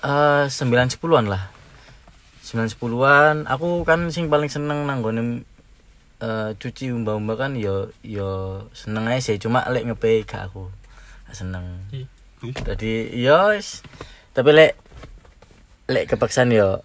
eh 0.00 0.48
9 0.48 0.96
10-an 0.96 1.26
lah. 1.28 1.52
9 2.44 2.76
10-an 2.76 3.44
aku 3.48 3.84
kan 3.84 4.08
sing 4.08 4.32
paling 4.32 4.48
seneng 4.48 4.88
nanggone 4.88 5.44
eh 6.20 6.50
cuci 6.56 6.92
umba-umba 6.92 7.36
kan 7.36 7.56
yo 7.56 7.92
yo 8.04 8.64
seneng 8.76 9.08
aja 9.08 9.32
sih, 9.32 9.36
cuma 9.40 9.64
lek 9.72 9.88
ngepe 9.88 10.24
gak 10.28 10.52
aku. 10.52 10.68
Gak 11.28 11.36
seneng. 11.36 11.88
Ih. 11.92 12.08
Ih. 12.40 12.54
Jadi 12.56 12.92
yo 13.20 13.52
wis. 13.52 13.84
tapi 14.30 14.54
lek 14.54 14.72
lek 15.90 16.06
kepaksaan 16.06 16.54
yo 16.54 16.80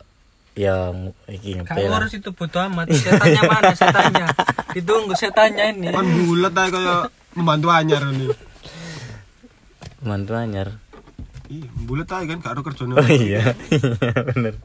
ya 0.56 0.90
iki 1.30 1.56
Gak 1.62 1.68
ngepe 1.72 1.82
lah. 1.86 2.00
ngurus 2.02 2.14
itu 2.16 2.30
bodo 2.32 2.58
amat. 2.72 2.88
Setannya 2.92 3.42
mana 3.46 3.72
setannya? 3.76 4.28
Ditunggu 4.76 5.14
setannya 5.16 5.64
ini. 5.76 5.88
Kan 5.92 6.06
bulat 6.26 6.54
aja 6.56 6.70
kayak 6.72 7.02
membantu 7.36 7.68
anyar 7.72 8.02
nih. 8.12 8.32
Mantu 10.04 10.34
anyar. 10.36 10.80
Iya, 11.46 11.70
bulat 11.86 12.10
aja 12.10 12.26
kan 12.26 12.38
gak 12.42 12.54
ada. 12.58 12.62
Oh 12.66 13.10
iya, 13.12 13.54
iya 13.70 14.12
bener. 14.34 14.56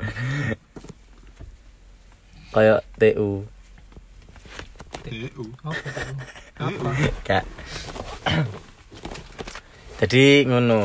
Kayak 2.51 2.81
TU, 2.99 3.47
TU. 5.07 5.45
Apa. 6.59 6.91
Kak. 7.23 7.45
Jadi 10.01 10.49
ngono. 10.49 10.81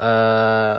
Eh 0.00 0.76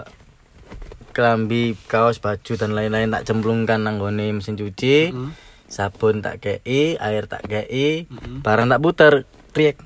kelambi, 1.11 1.75
kaos, 1.91 2.23
baju 2.23 2.53
dan 2.55 2.71
lain-lain 2.71 3.11
tak 3.11 3.27
cemplungkan 3.27 3.83
nang 3.83 4.00
gone 4.00 4.31
mesin 4.31 4.55
cuci. 4.55 5.11
Hmm. 5.11 5.31
Sabun 5.71 6.19
tak 6.19 6.43
kei, 6.43 7.00
air 7.00 7.31
tak 7.31 7.47
kei, 7.47 8.03
Mm-mm. 8.11 8.43
barang 8.43 8.67
tak 8.67 8.83
puter, 8.83 9.13
riek. 9.55 9.79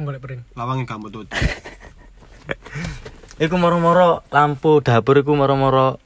Golek 0.00 0.24
pring. 0.24 0.40
Lawangnya 0.56 0.88
kamu 0.88 1.12
tuh. 1.12 1.28
Iku 3.44 3.60
moro-moro 3.60 4.24
lampu 4.32 4.80
dapur 4.80 5.20
iku 5.20 5.36
moro-moro 5.36 6.00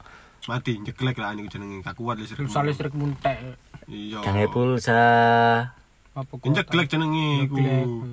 Mati, 0.48 0.80
nyeklek 0.80 1.20
lah 1.20 1.36
ini 1.36 1.44
jenenge 1.44 1.84
gak 1.84 1.92
kuat 1.92 2.16
listrik. 2.16 2.48
Pulsa 2.48 2.64
listrik 2.64 2.96
muntek. 2.96 3.36
Iya. 3.84 4.24
gange 4.24 4.48
pulsa. 4.48 5.04
Nyeklek 6.18 6.86
jenenge 6.90 7.46
iku. 7.46 7.56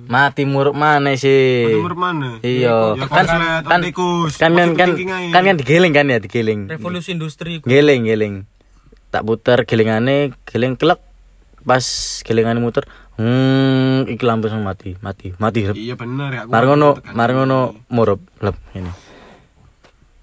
Mati 0.06 0.46
murup 0.46 0.78
mana 0.78 1.18
sih? 1.18 1.66
Nomor 1.74 1.98
mana? 1.98 2.38
Iya, 2.38 2.94
Ya 2.94 3.06
kan 3.10 3.26
kan 3.26 3.40
kan 3.66 3.82
kan 4.38 4.52
kan, 4.78 4.90
kan 5.34 5.42
kan 5.42 5.56
digeling 5.58 5.90
kan 5.90 6.06
ya 6.06 6.22
digeling. 6.22 6.70
Revolusi 6.70 7.18
industri 7.18 7.58
ku. 7.58 7.66
Geling 7.66 8.06
geling. 8.06 8.46
Tak 9.10 9.26
puter 9.26 9.66
gelingane, 9.66 10.36
geling 10.46 10.78
klek. 10.78 11.02
Pas 11.66 11.82
gelingane 12.22 12.62
muter, 12.62 12.86
hmm 13.18 14.06
iki 14.06 14.22
lampu 14.22 14.46
langsung 14.46 14.62
mati, 14.62 14.94
mati, 15.02 15.34
mati. 15.34 15.66
Iya 15.74 15.98
bener 15.98 16.30
ya. 16.30 16.42
Mari 16.46 16.64
ngono, 16.70 17.02
ini. 17.02 17.32
ngono 17.34 17.58
murup 17.90 18.22
lep 18.38 18.54
ini. 18.78 18.92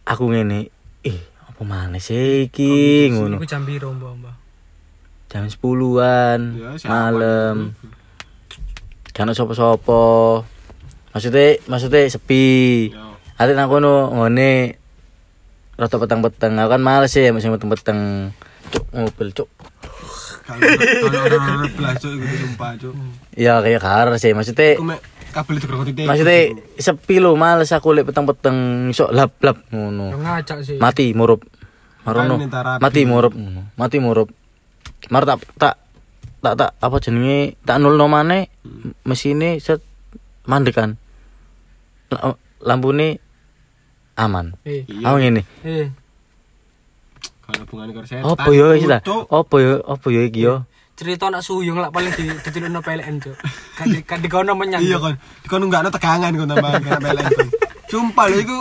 Aku 0.07 0.31
ngene, 0.31 0.71
ih 1.03 1.19
apa 1.51 1.61
mana 1.67 1.99
sih 1.99 2.47
iki 2.47 3.11
ngono. 3.11 3.43
Iku 3.43 3.47
jam 3.49 3.67
Mbak? 3.67 4.42
Jam 5.33 5.49
10-an 5.49 6.39
Ya, 6.53 6.77
malam. 6.85 7.73
kan 9.09 9.29
sopo-sopo 9.33 10.45
maksudnya 11.09 11.57
maksudnya 11.65 12.05
sepi. 12.05 12.89
Yo. 12.89 13.17
ate 13.37 13.53
nang 13.53 13.69
kono 13.69 14.13
ngone 14.13 14.77
rada 15.73 15.97
peteng-peteng. 15.97 16.53
Aku 16.57 16.69
kan 16.69 16.81
males 16.81 17.13
ya 17.13 17.33
masih 17.33 17.49
peteng-peteng. 17.49 18.29
Cuk 18.69 18.85
mobil 18.93 19.29
cuk. 19.33 19.49
Kalau 20.43 20.59
kalau 20.59 21.19
orang 21.29 21.69
belas 21.73 21.95
cuk 21.97 22.13
sumpah 22.13 22.71
cuk. 22.77 22.93
ya 23.33 23.61
kayak 23.61 23.81
kar 23.81 24.07
sih 24.17 24.33
maksudnya 24.33 24.77
Aku 24.77 24.85
mek 24.85 25.01
kabel 25.33 25.57
itu 25.57 25.65
kerokot 25.65 25.87
maksudnya 26.05 26.37
sepi 26.77 27.17
lo 27.17 27.33
males 27.33 27.69
aku 27.73 27.93
lek 27.93 28.05
peteng-peteng. 28.09 28.89
Sok 28.93 29.13
lap-lap 29.13 29.61
ngono. 29.69 30.13
Yang 30.13 30.21
ngacak 30.25 30.57
sih. 30.65 30.77
mati 30.77 31.13
murup. 31.13 31.41
Marono. 32.05 32.37
Kan 32.37 32.81
mati 32.81 33.01
murup 33.05 33.33
ngono. 33.33 33.61
mati 33.77 33.97
murup 33.97 34.29
mar 35.09 35.23
tak 35.23 35.39
tak 35.55 35.75
tak 36.39 36.53
tak 36.55 36.71
apa 36.77 36.95
jenenge 36.99 37.55
tak 37.63 37.79
nulno 37.79 38.05
maneh 38.05 38.47
mesine 39.03 39.57
set 39.57 39.79
mandek 40.45 40.75
kan 40.75 40.95
La- 42.07 42.37
lampune 42.61 43.17
aman 44.13 44.53
Eh, 44.61 44.85
Iya. 44.85 45.03
aku 45.03 45.17
ngene 45.17 45.41
eh. 45.63 45.87
Kalau 47.41 47.63
hubungan 47.65 47.91
karo 47.91 48.05
setan. 48.05 48.23
opo 48.23 48.49
yo 48.51 48.71
iki 48.71 48.85
ta 48.85 48.99
opo 49.29 49.55
yo 49.57 49.81
opo 49.83 50.07
yo 50.07 50.21
iki 50.21 50.41
yo 50.41 50.55
Cerita 50.93 51.25
anak 51.25 51.41
suyung 51.41 51.81
lah 51.81 51.89
paling 51.89 52.13
di 52.13 52.29
ditilokno 52.29 52.77
PLN, 52.77 53.17
Cuk. 53.17 53.33
Kan 53.73 53.89
di 53.89 54.05
kan 54.05 54.21
dikono 54.21 54.53
menyang. 54.53 54.77
Iya 54.77 55.01
kon. 55.01 55.17
Kon 55.49 55.65
enggak 55.65 55.81
ada 55.81 55.89
tegangan 55.89 56.37
kon 56.37 56.45
tambah 56.45 56.69
kena 56.77 57.01
PLN. 57.01 57.33
Sumpah 57.85 58.25
lho 58.25 58.37
iku 58.39 58.55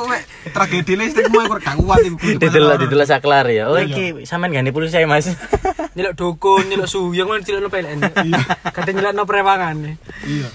tragedi 0.49 0.93
listrikmu 0.95 1.39
aku 1.41 1.57
gak 1.57 1.77
kuat 1.77 1.99
iku. 2.03 2.17
ditelok 2.37 2.77
ditelok 2.79 3.07
saklar 3.07 3.47
ya 3.47 3.67
oh 3.67 3.77
iki 3.77 4.23
sampean 4.23 4.53
gani 4.53 4.69
pulsa 4.69 4.93
saya 4.95 5.07
mas 5.07 5.31
Nyelok 5.93 6.15
dukun, 6.15 6.65
nyelok 6.67 6.87
suyung 6.87 7.29
kan 7.29 7.41
ditilokno 7.41 7.69
PLN. 7.69 8.01
Iya. 8.01 8.41
Kadang 8.67 8.95
nyelokno 8.95 9.23
prewangan. 9.23 9.77
Iya. 10.23 10.49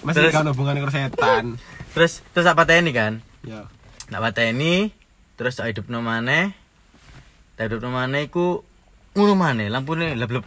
Masih 0.00 0.30
kan 0.30 0.46
hubungan 0.46 0.78
karo 0.78 0.90
setan. 0.90 1.44
terus 1.92 2.24
terus 2.30 2.46
apa 2.46 2.62
teni 2.62 2.90
kan 2.90 3.20
Ya. 3.42 3.66
nak 4.08 4.22
pateni 4.22 4.94
terus 5.34 5.54
tak 5.54 5.68
hidupno 5.68 5.98
maneh 5.98 6.54
tak 7.52 7.68
hidupno 7.68 7.90
maneh 7.90 8.24
iku 8.24 8.64
ngono 9.12 9.34
maneh 9.34 9.66
lampune 9.66 10.14
leb-leb 10.14 10.46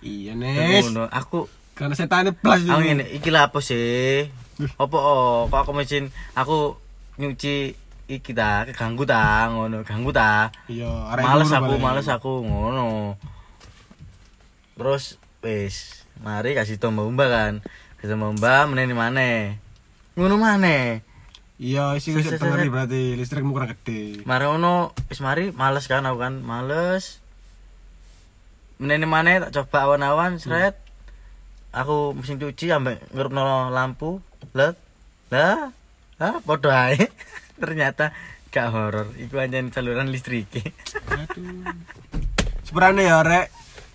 Iya, 0.00 0.32
Nes. 0.32 0.88
aku 1.06 1.46
Karena 1.72 1.92
setannya 1.92 2.32
plus 2.32 2.60
aku 2.62 2.76
ini. 2.76 2.98
ngene 2.98 3.04
iki 3.12 3.28
lha 3.28 3.46
apa 3.46 3.60
sih 3.60 4.26
apa 4.76 4.96
oh 4.96 5.48
kok 5.48 5.60
aku 5.64 5.72
mesin 5.72 6.12
aku 6.36 6.76
nyuci 7.16 7.72
iki 8.10 8.34
ta 8.34 8.66
keganggu 8.66 9.06
ta 9.06 9.46
ngono 9.54 9.86
ganggu 9.86 10.10
ta. 10.10 10.50
Iya, 10.66 11.14
males 11.22 11.50
aku 11.54 11.78
males 11.78 12.08
aku 12.10 12.42
ngono. 12.42 13.14
Terus 14.74 15.16
wis 15.40 16.04
mari 16.18 16.58
kasih 16.58 16.76
tombol 16.82 17.08
mbak 17.14 17.28
kan. 17.30 17.54
Kasih 18.02 18.18
tombol 18.18 18.34
mbak 18.34 18.66
meneni 18.68 18.92
maneh 18.92 19.56
ngono 20.18 20.36
maneh 20.36 21.06
Iya, 21.60 21.92
isi 21.94 22.16
wis 22.16 22.24
tengeri 22.40 22.72
berarti 22.72 23.14
listrikmu 23.20 23.52
kurang 23.52 23.76
gede. 23.76 24.24
mari 24.24 24.48
ngono 24.48 24.96
wis 25.12 25.20
mari 25.20 25.52
males 25.52 25.86
kan 25.86 26.02
aku 26.08 26.18
kan 26.18 26.40
males. 26.40 27.20
Meneni 28.80 29.04
maneh 29.04 29.44
tak 29.44 29.52
coba 29.54 29.92
awan-awan 29.92 30.40
seret 30.40 30.80
aku 31.70 32.16
mesin 32.16 32.40
cuci 32.42 32.72
ambek 32.74 32.98
ngerupno 33.14 33.70
lampu 33.70 34.18
let 34.54 34.76
lah 35.30 35.70
ah 36.20 36.36
podo 36.42 36.68
ae 36.68 37.08
ternyata 37.62 38.10
gak 38.50 38.68
horor 38.74 39.14
iku 39.16 39.38
hanya 39.38 39.62
saluran 39.70 40.10
listrik 40.10 40.50
Aduh. 41.06 41.62
Sebenarnya 42.66 43.02
ya, 43.02 43.18
Rek. 43.26 43.46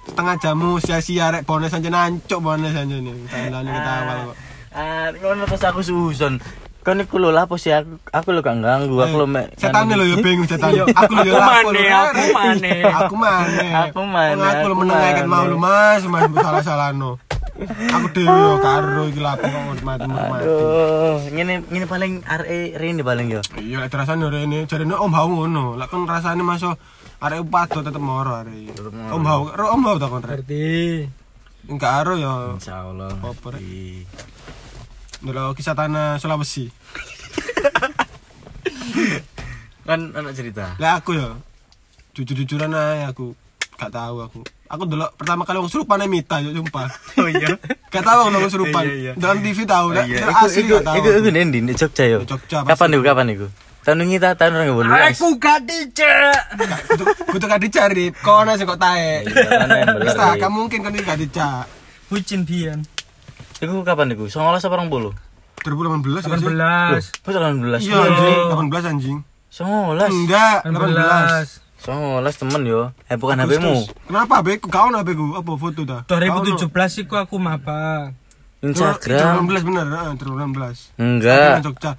Setengah 0.06 0.36
jamu 0.38 0.78
sia-sia 0.78 1.34
rek 1.34 1.50
bones 1.50 1.74
aja 1.74 1.90
nancuk 1.90 2.38
bones 2.38 2.78
aja 2.78 2.86
nih. 2.86 3.16
Tandane 3.26 3.70
ketawa 3.74 4.14
kok. 4.30 4.36
ah 4.76 5.08
ngono 5.16 5.48
terus 5.48 5.64
aku 5.64 5.80
susun 5.80 6.36
kan 6.84 7.00
iku 7.00 7.16
lho 7.16 7.32
lapo 7.32 7.56
sih 7.56 7.72
aku 7.72 7.96
aku 8.12 8.28
lho 8.36 8.44
gak 8.44 8.60
ganggu 8.60 9.00
aku 9.00 9.24
lho 9.24 9.26
mek 9.26 9.56
Setan 9.56 9.88
lho 9.88 10.06
ya 10.06 10.18
bingung 10.22 10.46
setan. 10.46 10.76
Aku 10.94 11.12
lho 11.16 11.24
ya 11.26 11.34
Aku 11.34 11.42
lapo 11.42 11.70
lho, 11.74 11.82
aku 11.90 12.24
maneh. 12.36 12.82
Aku 12.86 13.16
maneh. 13.16 13.70
Aku 13.74 13.98
Wong 14.04 14.12
Aku 14.14 14.66
lho 14.70 14.76
aku 14.76 14.80
menengaken 14.84 15.26
mau 15.26 15.48
lu 15.48 15.58
Mas, 15.58 16.04
Mas 16.06 16.28
salah-salahno. 16.38 17.18
Aku 17.56 18.08
dhewe 18.12 18.28
yo 18.28 18.60
karo 18.60 19.08
iki 19.08 19.24
lapo 19.24 19.48
kok 19.48 19.80
mati 19.80 20.04
mati. 20.12 20.44
aduh 20.44 21.24
ngene 21.32 21.64
ngene 21.72 21.86
paling 21.88 22.14
arek 22.28 22.76
rene 22.76 23.00
paling 23.00 23.28
yo 23.32 23.40
Iya, 23.56 23.80
lek 23.80 23.96
rasane 23.96 24.28
rene 24.28 24.68
jarene 24.68 24.92
Om 24.92 25.14
Hau 25.16 25.28
ngono. 25.32 25.80
Lek 25.80 25.88
kon 25.88 26.04
rasane 26.04 26.44
masuk 26.44 26.76
arek 27.24 27.48
padha 27.48 27.80
tetep 27.80 28.04
moro 28.04 28.36
arek. 28.44 28.76
Om 29.08 29.24
Hau, 29.24 29.42
ro 29.56 29.72
Om 29.72 29.82
Hau 29.88 29.96
ta 29.96 30.12
kon. 30.12 30.20
Berarti 30.20 31.08
Enggak 31.66 32.06
aro 32.06 32.14
ya. 32.20 32.54
insyaallah 32.60 33.24
Apa, 33.24 33.48
Rek? 33.56 34.06
Ndelok 35.24 35.56
kisah 35.58 35.74
tanah 35.74 36.20
Sulawesi. 36.20 36.70
kan 39.86 40.02
anak 40.18 40.34
cerita 40.34 40.74
Lah 40.82 40.98
aku 40.98 41.14
ya 41.14 41.38
jujur-jujuran 42.16 42.72
aja 42.72 43.12
aku 43.12 43.36
gak 43.76 43.92
tahu 43.92 44.24
aku. 44.24 44.40
Aku 44.66 44.90
dulu 44.90 45.06
pertama 45.14 45.46
kali 45.46 45.62
wong 45.62 45.70
surupan 45.70 46.02
Mita 46.10 46.42
yo 46.42 46.50
sumpah. 46.50 46.90
oh 47.22 47.30
iya 47.30 47.54
Gak 47.94 48.02
tahu 48.02 48.20
wong 48.34 48.50
surupan. 48.50 48.84
Iya, 48.86 48.96
iya. 48.98 49.12
Dalam 49.14 49.46
TV 49.46 49.62
tahu 49.64 49.94
Oh, 49.94 50.04
iya. 50.04 50.26
Iku 50.26 50.46
asli 50.46 50.62
iku 50.66 50.74
gak 50.82 50.86
tahu. 50.90 50.96
iku 50.98 51.08
iku 51.22 51.30
nendi 51.30 51.60
di 51.62 51.74
Jogja 51.78 52.04
yo. 52.10 52.18
Di 52.26 52.28
Jogja. 52.34 52.58
Kapan 52.66 52.98
iku 52.98 53.04
kapan 53.06 53.28
iku? 53.38 53.48
Tahun 53.86 54.02
ini 54.02 54.18
ta 54.18 54.34
tahun 54.34 54.66
2012. 54.82 54.90
aku 55.14 55.28
gak 55.38 55.60
dicek. 55.70 56.42
Kudu 56.90 57.04
kudu 57.30 57.46
gak 57.46 57.62
dicari. 57.62 58.06
Kono 58.18 58.58
sing 58.58 58.66
kok 58.66 58.82
tae. 58.82 59.22
Iya, 59.22 60.02
Rek. 60.02 60.42
kamu 60.42 60.56
mungkin 60.66 60.80
kan 60.82 60.92
gak 60.98 61.20
dicak. 61.22 61.70
Bucin 62.10 62.42
bian. 62.42 62.82
Iku 63.62 63.86
kapan 63.86 64.18
iku? 64.18 64.26
19 64.26 64.42
apa 64.58 64.76
20? 64.82 65.14
2018 65.62 66.26
gak 66.26 66.38
sih? 66.42 66.48
18. 66.50 67.22
Pas 67.22 67.34
18. 67.38 67.86
Iya 67.86 67.96
anjing, 68.02 68.38
18 68.50 68.90
anjing. 68.90 69.18
19. 69.54 70.10
Enggak, 70.10 70.58
18. 70.66 71.65
18. 71.86 72.26
19 72.26 72.42
temen 72.42 72.62
yo. 72.66 72.82
Eh 73.06 73.16
bukan 73.16 73.38
Agustus. 73.46 73.62
HP-mu. 73.62 73.76
Kenapa 74.10 74.36
be? 74.42 74.58
Kau 74.58 74.90
HP 74.90 75.10
ku? 75.14 75.26
Apa 75.38 75.52
foto 75.54 75.82
ta? 75.86 75.98
2017 76.10 77.06
iku 77.06 77.16
aku 77.22 77.38
maba. 77.38 78.10
Instagram. 78.66 79.46
2018 79.46 79.68
bener, 79.70 79.86
heeh, 79.94 80.12
2018. 80.18 80.98
Enggak. 80.98 81.62
Jogja. 81.62 81.92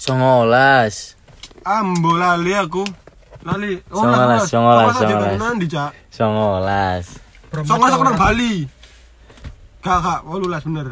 19. 0.00 1.20
Ambo 1.68 2.12
lali 2.16 2.52
aku. 2.56 2.82
Lali. 3.44 3.76
Songolas, 3.92 4.48
songolas, 4.48 4.96
songolas. 4.96 4.96
songolas. 4.96 5.36
Nanti, 5.36 5.66
Cak. 5.68 5.90
19. 6.08 7.20
Songolas 7.68 7.94
aku 7.94 8.04
nang 8.04 8.18
Bali. 8.18 8.66
Gak, 9.84 9.98
gak, 10.00 10.20
18 10.24 10.66
bener. 10.66 10.88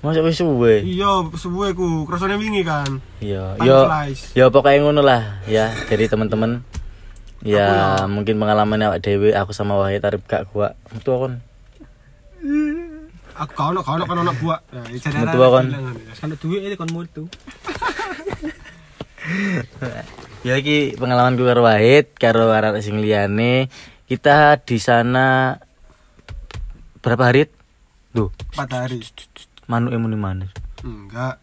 Masa 0.00 0.20
wis 0.22 0.38
suwe? 0.38 0.84
Iya, 0.86 1.26
suwe 1.34 1.74
ku, 1.74 2.06
krasane 2.06 2.38
wingi 2.38 2.62
kan. 2.62 3.00
Iya, 3.18 3.58
yo, 3.60 3.90
flies. 3.90 4.20
yo 4.38 4.44
pokoknya 4.54 4.86
ngono 4.86 5.02
lah 5.02 5.42
ya 5.50 5.72
dari 5.90 6.06
teman-teman. 6.06 6.62
Ya, 7.46 8.02
Aku 8.02 8.10
mungkin 8.10 8.42
pengalaman 8.42 8.82
awak 8.82 9.06
dewe 9.06 9.30
aku 9.30 9.54
sama 9.54 9.78
Wahid 9.78 10.02
Arif 10.02 10.26
gak 10.26 10.50
gua. 10.50 10.74
Metu 10.90 11.14
kon. 11.14 11.38
Aku 13.36 13.52
kau 13.54 13.70
nak 13.70 13.86
kau 13.86 13.94
nak 13.94 14.10
kan 14.10 14.18
anak 14.18 14.34
buah. 14.42 14.58
Nah, 14.74 14.82
Metu 14.90 15.38
kon. 15.38 15.66
Kan 16.18 16.28
duit 16.42 16.60
ini 16.66 16.74
kon 16.74 16.90
mutu. 16.90 17.24
Ya 20.46 20.54
iki 20.54 20.94
pengalaman 20.94 21.34
gue 21.34 21.42
karo 21.42 21.66
Wahid 21.66 22.14
karo 22.14 22.54
arek 22.54 22.78
sing 22.78 23.02
liyane. 23.02 23.66
Kita 24.06 24.54
di 24.62 24.78
sana 24.78 25.58
berapa 27.02 27.26
hari? 27.26 27.50
Duh, 28.14 28.30
Empat 28.54 28.70
hari. 28.70 29.02
manuk 29.66 29.90
emu 29.90 30.06
di 30.06 30.14
mana? 30.14 30.46
Enggak. 30.86 31.42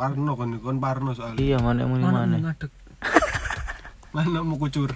Parno 0.00 0.32
kon, 0.32 0.56
kon 0.64 0.80
parno 0.80 1.12
soalnya. 1.12 1.36
Iya, 1.36 1.60
manuk 1.60 1.84
emu 1.84 1.94
di 2.00 2.04
Mana. 2.08 2.36
Mana 4.16 4.40
mau 4.40 4.56
kucur? 4.56 4.88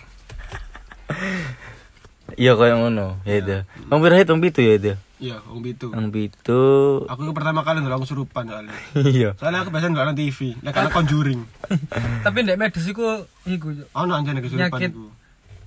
Iya 2.34 2.56
koyo 2.56 2.74
ngono, 2.80 3.20
ya 3.22 3.34
itu. 3.36 3.56
Wong 3.86 4.00
pira 4.00 4.16
hitung 4.16 4.40
pitu 4.40 4.58
ya 4.58 4.74
itu. 4.74 4.92
Iya, 5.20 5.38
wong 5.44 5.60
itu. 5.62 5.86
Wong 5.92 6.08
pitu. 6.08 6.62
Aku 7.06 7.20
pertama 7.30 7.60
kali 7.60 7.78
ndelok 7.78 8.02
kesurupan 8.02 8.48
soalnya. 8.48 8.74
Iya. 8.96 9.36
Soalnya 9.36 9.62
aku 9.62 9.70
biasa 9.70 9.92
ndelok 9.92 10.16
TV, 10.16 10.56
lek 10.58 10.74
ana 10.74 10.88
conjuring. 10.88 11.44
Tapi 12.26 12.38
ndek 12.42 12.56
medis 12.56 12.88
iku 12.88 13.04
iku. 13.44 13.76
Ono 13.94 14.12
anjane 14.12 14.40
kesurupan 14.40 14.72
Nyakit. 14.72 14.90
iku. 14.90 15.06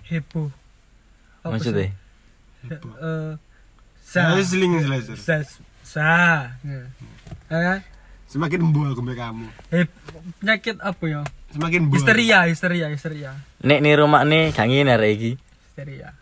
heboh. 0.08 0.50
Apa 1.42 1.56
Maksudnya? 1.56 1.88
sih? 1.88 1.92
Eh 2.74 3.32
sa 4.02 4.40
seling 4.42 4.72
slicer. 4.82 5.16
sa 5.16 5.36
sa. 5.84 6.10
Eh 7.54 7.80
Semakin 8.28 8.60
mbuh 8.66 8.92
aku 8.92 9.00
mbek 9.00 9.16
kamu. 9.16 9.48
hep 9.72 9.88
penyakit 10.42 10.76
apa 10.82 11.04
ya? 11.06 11.22
Semakin 11.58 11.90
mbuh. 11.90 11.98
Histeria, 11.98 12.46
histeria, 12.46 12.88
histeria. 12.88 13.32
Nek 13.60 13.82
nih 13.82 13.98
rumah 13.98 14.22
nih 14.22 14.54
gak 14.54 14.70
ngene 14.70 14.94
arek 14.94 15.12
iki. 15.12 15.32
Histeria. 15.66 16.14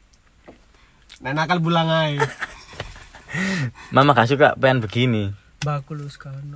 Nek 1.20 1.34
nakal 1.36 1.60
pulang 1.60 1.92
ae. 1.92 2.16
Mama 3.96 4.16
gak 4.16 4.32
suka 4.32 4.56
pengen 4.56 4.80
begini. 4.80 5.36
Baku 5.60 5.92
lu 5.94 6.08
sekarang. 6.08 6.56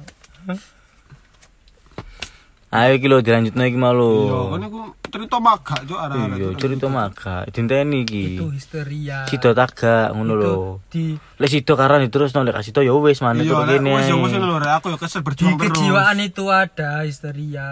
Ayo 2.70 2.96
iki 2.96 3.10
lho 3.10 3.18
dilanjutno 3.20 3.66
iki 3.66 3.76
mau 3.76 3.98
Iya, 3.98 4.40
kan 4.54 4.62
iku 4.62 4.80
cerita 5.10 5.38
magak 5.42 5.80
cuk 5.90 5.98
arek-arek. 5.98 6.38
Iya, 6.38 6.50
cerita 6.54 6.86
maga. 6.86 7.36
Dinteni 7.50 8.06
iki. 8.06 8.38
Itu 8.38 8.54
histeria. 8.54 9.26
Sido 9.26 9.58
tagak 9.58 10.14
ngono 10.14 10.32
Itu 10.32 10.40
lho. 10.40 10.54
di 10.88 11.04
Lek 11.42 11.50
sido 11.50 11.74
karan 11.74 12.06
terus 12.08 12.30
lek 12.30 12.54
kasih 12.54 12.72
ya 12.80 12.94
wis 12.94 13.20
manut 13.20 13.42
Iya, 13.42 13.58
kok 13.58 13.66
lek 13.66 13.82
kene. 13.82 13.90
wis 13.90 14.06
yo 14.06 14.16
wis 14.22 14.34
lho, 14.38 14.56
Rek. 14.56 14.70
aku 14.70 14.86
yo 14.94 14.98
kesel 15.02 15.20
di 15.20 15.26
berjuang 15.26 15.58
terus. 15.58 15.74
kejiwaan 15.74 16.18
itu 16.22 16.44
ada 16.48 16.90
histeria. 17.02 17.70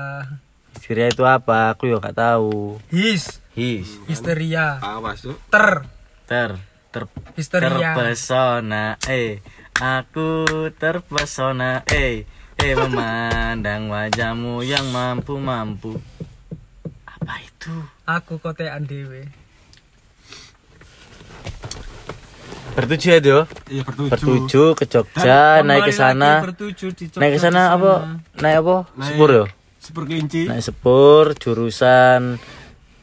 Histeria 0.78 1.10
itu 1.10 1.24
apa? 1.24 1.74
Aku 1.74 1.84
yo 1.86 1.98
gak 1.98 2.16
tahu. 2.16 2.78
His, 2.88 3.42
His. 3.52 3.98
histeria. 4.06 4.78
Awas 4.80 5.20
cuk. 5.20 5.36
Ter, 5.50 5.84
Ter 6.24 6.50
ter 6.88 7.04
histeria. 7.34 7.92
terpesona 7.92 8.86
eh 9.06 9.44
aku 9.76 10.48
terpesona 10.74 11.84
eh 11.86 12.24
eh 12.56 12.74
memandang 12.74 13.88
wajahmu 13.88 14.62
yang 14.62 14.88
mampu 14.88 15.36
mampu 15.36 15.94
apa 17.06 17.36
itu 17.40 17.76
Aku 18.04 18.40
kotean 18.40 18.84
dewe. 18.84 19.28
bertujuh 22.74 23.10
ya 23.10 23.20
Dio 23.20 23.40
Iya 23.68 23.82
bertujuh. 23.84 24.10
bertujuh 24.10 24.68
ke 24.74 24.86
Jogja 24.88 25.60
naik 25.62 25.86
ke 25.86 25.92
sana 25.92 26.40
lagi 26.40 26.46
bertujuh 26.48 26.90
di 26.94 27.06
Jogja 27.08 27.20
naik 27.20 27.34
ke 27.34 27.40
sana 27.40 27.62
apa 27.74 27.92
naik 28.36 28.58
apa 28.60 28.76
Naik- 28.88 29.06
sepur 29.12 29.30
ya 29.30 29.44
Sepur 29.88 30.04
kelinci. 30.04 30.44
naik 30.46 30.60
sepur 30.60 31.32
jurusan 31.34 32.36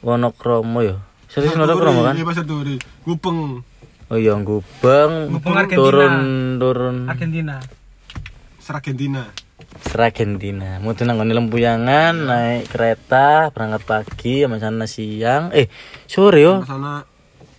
Wonokromo 0.05 0.85
ya 0.85 1.01
serius 1.33 1.57
Wonokromo 1.57 2.05
kan 2.05 2.13
Iya, 2.13 2.29
Pasar 2.29 2.45
Duri. 2.45 2.77
Gupeng. 3.03 3.65
oh 4.13 4.19
iya 4.21 4.37
Gubeng 4.37 5.33
Gubeng 5.33 5.55
Argentina. 5.57 5.81
turun 5.81 6.15
turun 6.61 6.97
Argentina. 7.09 7.57
Seragentina. 8.61 9.29
Seragentina. 9.81 10.81
Mau 10.81 10.97
nang 10.97 11.21
ngene 11.21 11.37
lempuyangan, 11.37 12.15
naik 12.17 12.65
kereta, 12.67 13.53
berangkat 13.53 13.85
pagi, 13.85 14.41
sama 14.41 14.57
sana 14.57 14.89
siang. 14.89 15.53
Eh, 15.53 15.69
sore 16.09 16.41
yo. 16.41 16.65
Sana 16.65 17.05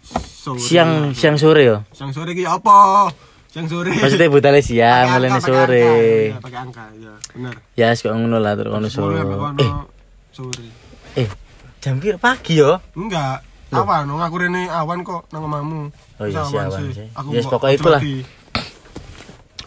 sore. 0.01 0.57
Siang 0.57 1.13
siang 1.13 1.37
sore 1.37 1.61
yo. 1.61 1.77
Siang 1.93 2.09
sore 2.09 2.33
ki 2.33 2.49
apa? 2.49 3.09
Siang 3.55 3.71
sore. 3.71 3.87
Maksudnya 3.95 4.27
budale 4.27 4.59
siang, 4.59 5.15
mulai 5.15 5.31
angka, 5.31 5.47
sore. 5.47 5.87
angka. 5.87 6.03
Iya, 6.27 6.35
Pakai 6.43 6.59
angka, 6.59 6.83
ya. 6.99 7.13
Benar. 7.31 7.53
Ya, 7.71 7.87
kok 7.95 8.11
ngono 8.11 8.37
lah 8.37 8.53
terus 8.59 8.67
ngono 8.67 8.89
sore. 8.91 9.15
Eh, 9.55 9.71
sore. 10.35 10.67
eh, 11.15 11.27
jam 11.79 12.03
piro 12.03 12.19
pagi 12.19 12.59
yo? 12.59 12.83
Enggak. 12.93 13.47
Awan, 13.71 14.07
nang 14.07 14.19
aku 14.19 14.35
rene 14.39 14.67
awan 14.67 15.03
kok 15.03 15.31
nang 15.31 15.47
omamu. 15.47 15.87
Oh 16.19 16.27
iya, 16.27 16.43
si 16.43 16.55
awan 16.55 16.91
sih. 16.91 17.07
Aku 17.15 17.31
Yes, 17.31 17.47
pokoknya 17.47 17.75
itulah. 17.75 17.99
lagi. 17.99 18.27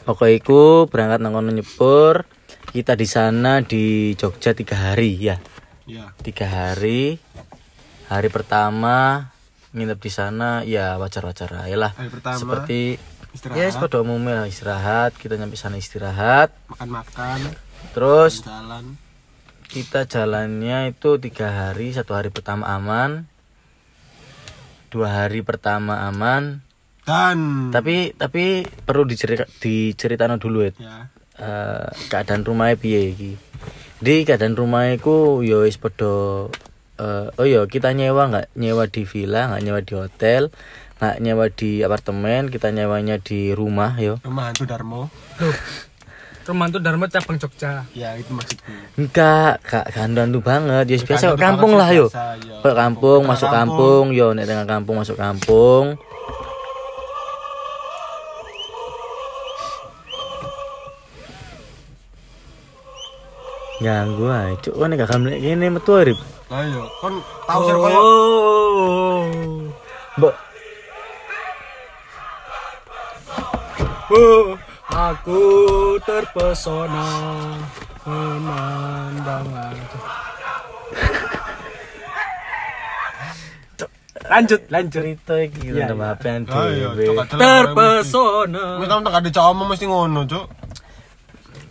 Pokoknya 0.05 0.35
iku 0.37 0.61
berangkat 0.85 1.21
nang 1.21 1.33
kono 1.33 1.49
nyepur. 1.49 2.29
Kita 2.69 2.93
di 2.93 3.09
sana 3.09 3.65
di 3.65 4.13
Jogja 4.15 4.53
tiga 4.53 4.77
hari 4.93 5.17
ya. 5.17 5.41
Iya. 5.85 6.13
Tiga 6.21 6.45
hari. 6.45 7.17
Hari 8.09 8.29
pertama 8.29 9.29
nginep 9.73 9.97
di 9.97 10.11
sana 10.13 10.61
ya 10.65 10.97
wajar-wajar 10.97 11.65
aja 11.65 11.77
lah. 11.77 11.93
Hari 11.93 12.09
pertama 12.09 12.37
Seperti 12.37 12.97
istirahat, 13.31 13.59
Ya, 13.59 13.69
pada 13.73 13.97
umumnya 13.99 14.45
istirahat. 14.45 15.13
Kita 15.15 15.35
nyampe 15.35 15.55
sana 15.55 15.77
istirahat. 15.77 16.53
makan-makan, 16.69 17.39
Terus 17.93 18.43
jalan. 18.43 18.97
kita 19.67 20.05
jalannya 20.05 20.91
itu 20.91 21.17
tiga 21.19 21.49
hari. 21.49 21.93
Satu 21.93 22.13
hari 22.13 22.29
pertama 22.29 22.67
aman. 22.67 23.27
Dua 24.89 25.09
hari 25.25 25.41
pertama 25.41 26.05
aman. 26.05 26.65
Dan 27.05 27.69
Tapi 27.71 28.13
tapi 28.13 28.65
perlu 28.85 29.05
dicerita 29.05 29.45
diceritakan 29.61 30.37
dulu 30.37 30.65
ya. 30.65 30.73
ya. 30.77 30.97
Eh, 31.39 31.87
keadaan 32.09 32.43
rumahnya 32.43 32.77
piye 32.77 33.01
iki. 33.13 33.33
Di 33.99 34.23
keadaan 34.23 34.55
rumahnya 34.55 34.97
ku 34.99 35.41
yo 35.41 35.65
wis 35.65 35.77
padha 35.77 36.49
eh, 36.99 37.27
oh 37.33 37.47
iya 37.47 37.65
kita 37.65 37.93
nyewa 37.93 38.29
nggak 38.29 38.47
nyewa 38.55 38.85
di 38.87 39.03
villa 39.05 39.49
nggak 39.49 39.63
nyewa 39.63 39.81
di 39.81 39.95
hotel 39.95 40.43
nggak 40.99 41.17
nyewa 41.23 41.47
di 41.47 41.87
apartemen 41.87 42.51
kita 42.51 42.75
nyewanya 42.75 43.23
di 43.23 43.55
rumah 43.55 43.95
yo 43.97 44.19
Rumah 44.21 44.45
hantu 44.51 44.67
Darmo. 44.67 45.07
Loh. 45.39 45.57
Rumah 46.49 46.65
itu 46.73 46.81
Dharma 46.81 47.05
cabang 47.13 47.37
Jogja. 47.37 47.85
Ya, 47.93 48.17
itu 48.17 48.33
maksudku. 48.33 48.73
Enggak, 48.97 49.61
kak 49.69 49.93
gandan 49.93 50.33
tuh 50.33 50.41
banget. 50.41 50.89
Ya 50.89 50.97
biasa 50.97 51.37
kampung 51.37 51.77
lah 51.77 51.93
yo. 51.93 52.09
Kok 52.09 52.73
kampung, 52.73 53.21
Tengah 53.21 53.37
masuk 53.37 53.49
kampung. 53.53 54.09
kampung, 54.09 54.17
yo 54.17 54.33
nek 54.33 54.49
tengah 54.49 54.65
kampung 54.65 54.97
masuk 54.97 55.21
kampung. 55.21 56.01
Ganggu 63.79 64.27
ae, 64.27 64.53
cuk. 64.59 64.75
Kan 64.75 64.97
gak 64.99 65.11
kamlek 65.11 65.39
kene 65.39 65.67
metu 65.71 65.95
arep. 65.95 66.19
Lah 66.51 66.65
yo, 66.67 66.83
kon 66.99 67.15
tahu 67.47 67.61
sih 67.63 67.75
koyo 67.77 68.01
Oh. 68.01 69.23
Mbok 70.19 70.35
Oh, 74.09 74.57
aku 74.89 75.43
terpesona 76.01 77.09
pemandangan. 78.01 79.77
lanjut, 84.29 84.61
lanjut. 84.69 84.93
cerita 84.93 85.35
iki 85.39 85.73
Iya, 85.73 85.89
iya. 85.89 86.05
apa 86.13 86.25
yang 86.27 86.45
Lah 86.45 86.69
yo, 86.69 86.89
dhewe. 86.93 87.17
lah, 87.17 87.27
Terpesona. 87.29 88.65
Wis 88.77 88.89
tau 88.89 89.01
tak 89.01 89.15
ada 89.15 89.31
cowok 89.31 89.65
mesti 89.69 89.85
ngono, 89.85 90.21
Cuk. 90.25 90.47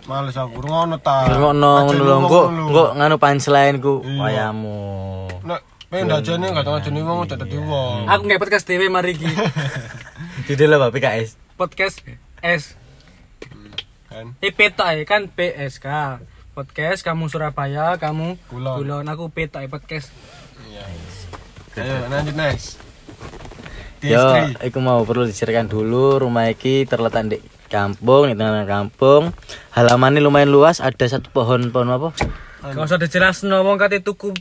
Males 0.08 0.34
aku 0.34 0.58
ngono 0.62 0.96
ta. 0.98 1.28
Ngono 1.28 1.72
ngono 1.84 2.24
lu. 2.48 2.72
kok 2.72 2.90
nganu 2.96 3.16
punchline 3.18 3.78
ku 3.78 4.00
Iya. 4.02 4.18
wayamu. 4.24 4.80
Nek 5.44 5.60
pengen 5.90 6.08
dajane 6.08 6.46
gak 6.50 6.64
tau 6.64 6.78
ajene 6.78 7.02
wong 7.02 7.28
cak 7.28 7.38
dadi 7.40 7.58
wong. 7.60 8.08
Aku 8.08 8.22
nggak 8.24 8.40
podcast 8.40 8.66
dewe 8.66 8.88
mari 8.88 9.14
ki. 9.14 9.28
Judul 10.48 10.72
apa 10.72 10.90
PKS? 10.90 11.36
Podcast 11.58 12.00
S 12.48 12.80
Kan. 14.08 14.40
Eh 14.40 14.56
peta 14.56 14.96
ya 14.96 15.04
kan 15.04 15.28
PSK. 15.28 15.88
Podcast 16.56 17.06
kamu 17.06 17.28
Surabaya, 17.30 18.00
kamu 18.00 18.40
Kulon. 18.50 18.82
Kulon. 18.82 19.06
Aku 19.12 19.30
peta 19.30 19.60
ya 19.60 19.70
podcast. 19.70 20.10
Iya. 20.64 20.88
Ayo 21.78 22.10
lanjut 22.10 22.34
next. 22.34 22.82
Yo, 24.02 24.18
DS3. 24.18 24.64
iku 24.66 24.80
mau 24.80 25.04
perlu 25.04 25.28
diceritakan 25.28 25.70
dulu 25.70 26.24
rumah 26.24 26.50
iki 26.50 26.88
terletak 26.88 27.30
di 27.30 27.38
kampung, 27.68 28.32
di 28.32 28.34
tengah 28.34 28.66
kampung. 28.66 29.36
Halamannya 29.76 30.24
lumayan 30.24 30.50
luas, 30.50 30.80
ada 30.80 31.06
satu 31.06 31.30
pohon 31.30 31.70
pohon 31.70 31.92
apa? 31.92 32.10
Gak 32.64 32.88
usah 32.88 32.98
dijelasin 32.98 33.54
wong 33.54 33.78
kate 33.78 34.02
tuku 34.02 34.34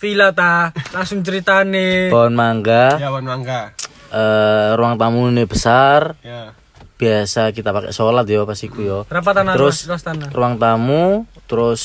villa 0.00 0.32
ta, 0.32 0.72
langsung 0.94 1.20
ceritane. 1.20 2.08
Pohon 2.08 2.32
mangga. 2.32 2.96
Ya 2.96 3.12
wan 3.12 3.26
mangga. 3.28 3.74
Eh, 4.10 4.68
ruang 4.80 4.96
tamu 4.96 5.28
ini 5.28 5.44
besar. 5.44 6.16
Ya. 6.24 6.56
Biasa 7.00 7.48
kita 7.56 7.72
pakai 7.72 7.96
sholat 7.96 8.28
yo 8.28 8.44
pas 8.44 8.60
iku 8.60 8.80
yo. 8.84 8.98
Tanah 9.08 9.56
Terus 9.56 9.88
luas 9.88 10.04
tanah? 10.04 10.28
ruang 10.36 10.60
tamu, 10.60 11.24
terus 11.48 11.82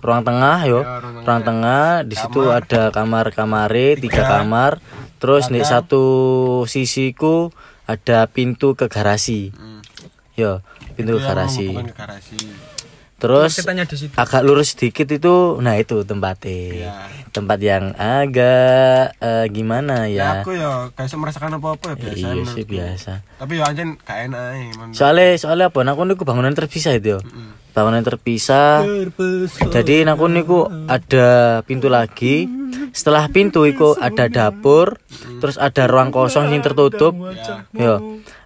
ruang 0.00 0.24
tengah 0.24 0.64
yo. 0.64 0.80
Ya, 0.80 0.96
ruang 0.96 1.12
tengah. 1.12 1.24
ruang 1.28 1.42
tengah 1.44 1.88
di 2.08 2.14
situ 2.16 2.42
ada 2.48 2.88
kamar-kamare, 2.88 4.00
tiga 4.00 4.24
kamar. 4.24 4.80
Terus 5.20 5.52
di 5.52 5.60
satu 5.60 6.04
sisiku 6.64 7.52
ada 7.84 8.24
pintu 8.24 8.72
ke 8.72 8.88
garasi. 8.88 9.52
Hmm. 9.52 9.84
Yo, 10.32 10.64
pintu 10.96 11.18
Itu 11.18 11.26
garasi. 11.26 11.68
ke 11.74 11.92
garasi. 11.92 12.38
Terus 13.18 13.50
Ceritanya 13.52 13.82
di 13.82 13.96
situ. 13.98 14.14
agak 14.14 14.40
lurus 14.40 14.72
sedikit 14.72 15.10
itu, 15.10 15.58
nah 15.58 15.74
itu 15.74 16.06
tempatnya. 16.06 16.86
Ya. 16.86 16.94
Tempat 17.28 17.58
yang 17.58 17.90
agak 17.92 19.18
eh, 19.18 19.46
gimana 19.48 20.06
Ya 20.06 20.08
ya? 20.08 20.28
aku 20.40 20.54
ya 20.54 20.70
iso 20.96 21.18
merasakan 21.18 21.58
apa-apa 21.58 21.92
ya 21.92 21.96
biasa. 22.00 22.14
iya 22.30 22.44
sih 22.46 22.64
biasa. 22.64 23.12
Tapi 23.36 23.52
ya 23.54 23.64
anjen 23.66 23.98
gak 24.00 24.18
enak. 24.24 24.94
Soalnya 24.94 25.34
soalnya 25.34 25.66
apa? 25.66 25.82
Nah, 25.82 25.92
Aku 25.92 26.06
niku 26.06 26.22
bangunan 26.22 26.52
terpisah 26.52 26.94
itu. 26.94 27.14
yo. 27.14 27.20
Mm. 27.20 27.58
Bangunan 27.68 28.02
terpisah. 28.02 28.86
Jadi 29.68 30.02
aku 30.04 30.24
niku 30.26 30.58
ada 30.86 31.28
pintu 31.62 31.86
lagi. 31.86 32.46
Setelah 32.90 33.26
pintu 33.28 33.64
itu 33.64 33.94
ada 33.94 34.26
dapur, 34.26 34.98
terus 35.38 35.56
ada 35.56 35.84
ruang 35.84 36.08
kosong 36.08 36.48
yang 36.48 36.60
tertutup. 36.60 37.14
Ya. 37.34 37.66
Yo, 37.72 37.94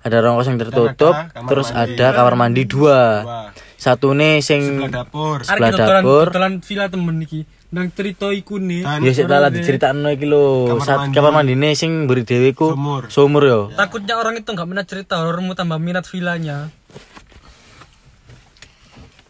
ada 0.01 0.17
ruang 0.19 0.37
kosong 0.37 0.57
yang 0.57 0.65
tertutup, 0.65 1.15
ada 1.15 1.45
terus 1.45 1.69
mandi. 1.71 1.95
ada 1.95 2.07
kamar 2.13 2.35
mandi 2.35 2.63
dua. 2.65 3.01
Wah, 3.23 3.49
Satu 3.83 4.15
nih 4.15 4.39
sing 4.39 4.63
sebelah 4.63 5.03
dapur. 5.03 5.43
Sebelah 5.43 5.71
dapur. 5.75 6.31
dodolan 6.31 6.63
villa 6.63 6.87
temen 6.87 7.19
iki. 7.19 7.43
Nang 7.69 7.91
cerita 7.91 8.31
iku 8.31 8.63
nih. 8.63 8.87
Ya 9.03 9.11
sik 9.11 9.27
tak 9.27 9.43
lah 9.43 9.51
diceritakno 9.51 10.07
iki 10.09 10.23
lho. 10.23 10.71
Kamar 10.71 10.87
Saat 10.87 10.99
mandi. 11.03 11.15
kamar 11.19 11.33
mandine 11.35 11.69
sing 11.75 12.07
mburi 12.07 12.23
dhewe 12.23 12.55
ku 12.55 12.71
Sumur. 12.71 13.11
sumur 13.11 13.43
yo. 13.43 13.61
Takutnya 13.75 14.15
orang 14.15 14.39
itu 14.39 14.47
nggak 14.47 14.69
pernah 14.69 14.87
cerita 14.87 15.19
horormu 15.19 15.53
tambah 15.53 15.79
minat 15.79 16.07
villanya. 16.07 16.71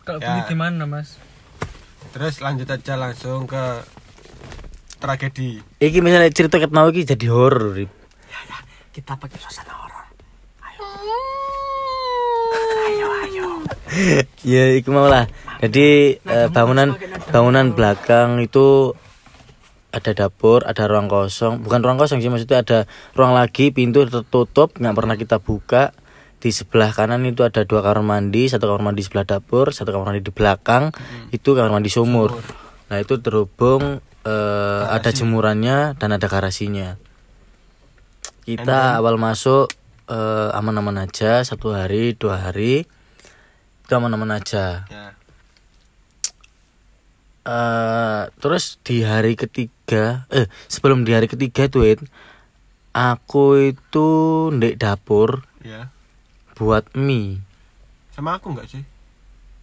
Kalau 0.05 0.19
Ya. 0.19 0.37
beli 0.37 0.41
di 0.45 0.57
mana 0.59 0.85
mas? 0.85 1.17
Terus 2.13 2.45
lanjut 2.45 2.69
aja 2.69 2.93
langsung 2.95 3.49
ke 3.49 3.87
tragedi. 4.99 5.65
Iki 5.79 5.99
misalnya 5.99 6.29
cerita 6.29 6.61
ket 6.61 6.69
mau 6.69 6.93
iki 6.93 7.09
jadi 7.09 7.27
horor. 7.27 7.73
Rip. 7.73 7.89
Kita 8.93 9.17
pakai 9.17 9.41
suasana 9.41 9.73
horor. 9.73 10.05
Ya 14.43 14.73
iku 14.73 14.91
mau 14.95 15.07
lah. 15.07 15.29
Jadi 15.63 16.19
eh, 16.19 16.49
bangunan 16.51 16.97
bangunan 17.31 17.77
belakang 17.77 18.43
itu 18.43 18.97
ada 19.93 20.11
dapur, 20.17 20.65
ada 20.65 20.89
ruang 20.89 21.07
kosong, 21.07 21.61
bukan 21.61 21.85
ruang 21.85 22.01
kosong 22.01 22.25
sih 22.25 22.33
maksudnya 22.33 22.65
ada 22.65 22.79
ruang 23.13 23.37
lagi, 23.37 23.77
pintu 23.77 24.09
tertutup, 24.09 24.73
nggak 24.81 24.97
pernah 24.97 25.17
kita 25.21 25.37
buka. 25.37 25.93
Di 26.43 26.51
sebelah 26.51 26.91
kanan 26.91 27.23
itu 27.23 27.47
ada 27.47 27.63
dua 27.63 27.87
kamar 27.87 28.03
mandi, 28.03 28.51
satu 28.51 28.67
kamar 28.67 28.91
mandi 28.91 29.05
sebelah 29.05 29.29
dapur, 29.29 29.71
satu 29.71 29.95
kamar 29.95 30.11
mandi 30.11 30.25
di 30.27 30.33
belakang, 30.35 30.91
itu 31.31 31.55
kamar 31.55 31.71
mandi 31.71 31.93
sumur. 31.93 32.35
Nah 32.89 32.99
itu 32.99 33.21
terhubung 33.21 34.01
eh, 34.25 34.83
ada 34.89 35.13
jemurannya 35.13 35.95
dan 36.01 36.17
ada 36.17 36.27
garasinya. 36.27 36.99
Kita 38.43 38.99
awal 38.99 39.21
masuk 39.21 39.71
eh, 40.11 40.51
aman-aman 40.57 41.05
aja, 41.07 41.45
satu 41.47 41.77
hari, 41.77 42.17
dua 42.17 42.49
hari 42.49 42.89
itu 43.93 44.01
aman-aman 44.01 44.41
aja. 44.41 44.89
Ya. 44.89 45.13
eh 47.45 48.23
terus 48.41 48.81
di 48.81 49.05
hari 49.05 49.37
ketiga 49.37 50.25
eh 50.33 50.49
sebelum 50.65 51.05
di 51.05 51.13
hari 51.13 51.29
ketiga 51.29 51.69
tuh 51.69 51.85
aku 52.97 53.45
itu 53.69 54.09
ndek 54.49 54.81
dapur 54.81 55.45
Ya. 55.61 55.93
buat 56.57 56.89
mie 56.97 57.43
Sama 58.17 58.41
aku 58.41 58.57
enggak 58.57 58.71
sih? 58.73 58.83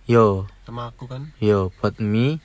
yo 0.05 0.45
Sama 0.61 0.93
aku 0.93 1.09
kan. 1.09 1.31
yo 1.41 1.73
buat 1.81 1.97
mie 1.97 2.37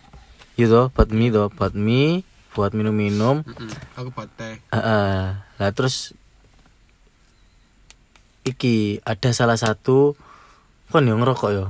yo 0.57 0.71
toh 0.71 0.87
buat 0.89 1.11
mie 1.13 1.29
toh 1.29 1.51
buat 1.53 1.75
mie 1.77 2.25
buat 2.57 2.73
minum-minum 2.73 3.43
Mm-mm. 3.45 3.71
Aku 3.99 4.09
buat 4.09 4.31
teh. 4.39 4.57
Eh, 4.57 4.79
eh. 4.79 5.21
lah 5.59 5.71
terus 5.75 6.15
iki 8.47 9.03
ada 9.03 9.35
salah 9.35 9.59
satu 9.59 10.15
kon 10.95 11.05
yang 11.05 11.19
ngerokok 11.19 11.51
yo 11.51 11.67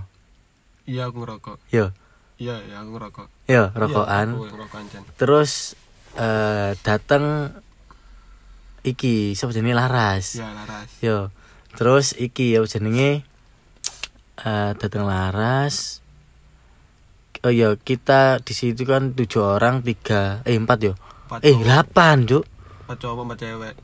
Iya 0.84 1.08
aku 1.08 1.24
ngerokok. 1.24 1.56
yo 1.72 1.88
Iya, 2.36 2.60
ya 2.60 2.76
aku 2.78 2.90
ngerokok. 2.92 3.26
yo 3.46 3.64
Iya, 3.64 3.72
rokokan 3.72 4.28
ngerokok 4.36 4.76
anjen. 4.76 5.02
terus 5.16 5.72
eh 6.14 6.76
datang 6.78 7.56
iki 8.82 9.32
siapa 9.32 9.50
jenenge 9.50 9.72
Laras 9.74 10.36
Iya, 10.36 10.48
laras. 10.52 10.88
yo 11.00 11.18
terus 11.72 12.12
iki 12.12 12.52
ya 12.52 12.60
jenenge 12.64 13.24
eh 14.38 14.70
datang 14.76 15.04
Laras 15.04 16.04
oh 17.40 17.48
iya 17.48 17.72
kita 17.74 18.38
di 18.38 18.52
situ 18.52 18.84
kan 18.84 19.12
tujuh 19.12 19.40
orang 19.56 19.80
tiga 19.80 20.44
eh 20.44 20.52
empat 20.54 20.78
yo 20.82 20.92
Empat 21.24 21.40
eh 21.40 21.56
delapan 21.56 22.16
cuk 22.22 22.44
empat 22.84 22.98
cowok, 23.00 23.22
empat 23.24 23.38
cewek. 23.40 23.74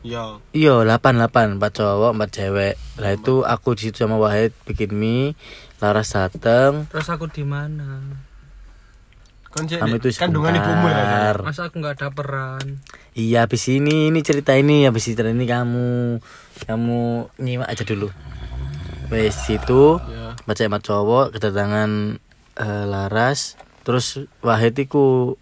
Iya. 0.00 0.40
iya 0.56 0.80
delapan 0.80 1.20
delapan 1.20 1.46
empat 1.60 1.72
cowok 1.76 2.16
empat 2.16 2.30
cewek 2.32 2.74
lah 2.96 3.12
itu 3.12 3.44
aku 3.44 3.76
di 3.76 3.82
situ 3.88 4.00
sama 4.00 4.16
Wahid 4.16 4.56
bikin 4.64 4.96
mie 4.96 5.36
Laras 5.80 6.12
dateng 6.12 6.88
Terus 6.88 7.08
aku 7.08 7.28
di 7.28 7.44
mana? 7.44 8.00
Kan 9.50 9.66
itu 9.66 10.08
kandungan 10.14 10.54
ibumu 10.54 10.86
ya. 10.86 10.94
sebentar 10.94 11.36
Masa 11.42 11.66
aku 11.66 11.82
nggak 11.82 11.94
ada 11.98 12.08
peran? 12.14 12.80
Iya 13.12 13.44
habis 13.44 13.66
ini 13.66 14.08
ini 14.08 14.22
cerita 14.22 14.54
ini 14.54 14.86
habis 14.86 15.04
cerita 15.04 15.26
ini 15.26 15.42
kamu 15.42 16.22
kamu 16.64 17.00
nyimak 17.42 17.66
aja 17.66 17.82
dulu. 17.82 18.08
Wes 19.10 19.34
situ 19.36 19.98
Ya. 20.06 20.38
baca 20.46 20.62
emat 20.62 20.80
cowok 20.80 21.34
kedatangan 21.34 22.16
eh, 22.56 22.84
Laras 22.86 23.58
terus 23.82 24.22
Wahid 24.40 24.78
iku 24.78 25.34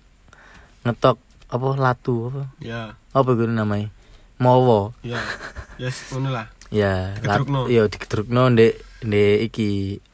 ngetok 0.83 1.21
apa 1.47 1.69
latu 1.77 2.33
apa 2.33 2.43
Ya. 2.59 2.97
apa 3.13 3.29
gue 3.37 3.45
namanya 3.45 3.93
Mowo 4.39 4.95
Ya. 5.03 5.19
Yes, 5.79 6.11
ngono 6.11 6.35
lah. 6.35 6.47
ya 6.69 7.15
Digedrukno. 7.17 7.65
iya 7.67 7.89
digedrukno 7.89 8.43
ndek 8.53 8.75
ndek 9.03 9.37
iki 9.49 9.71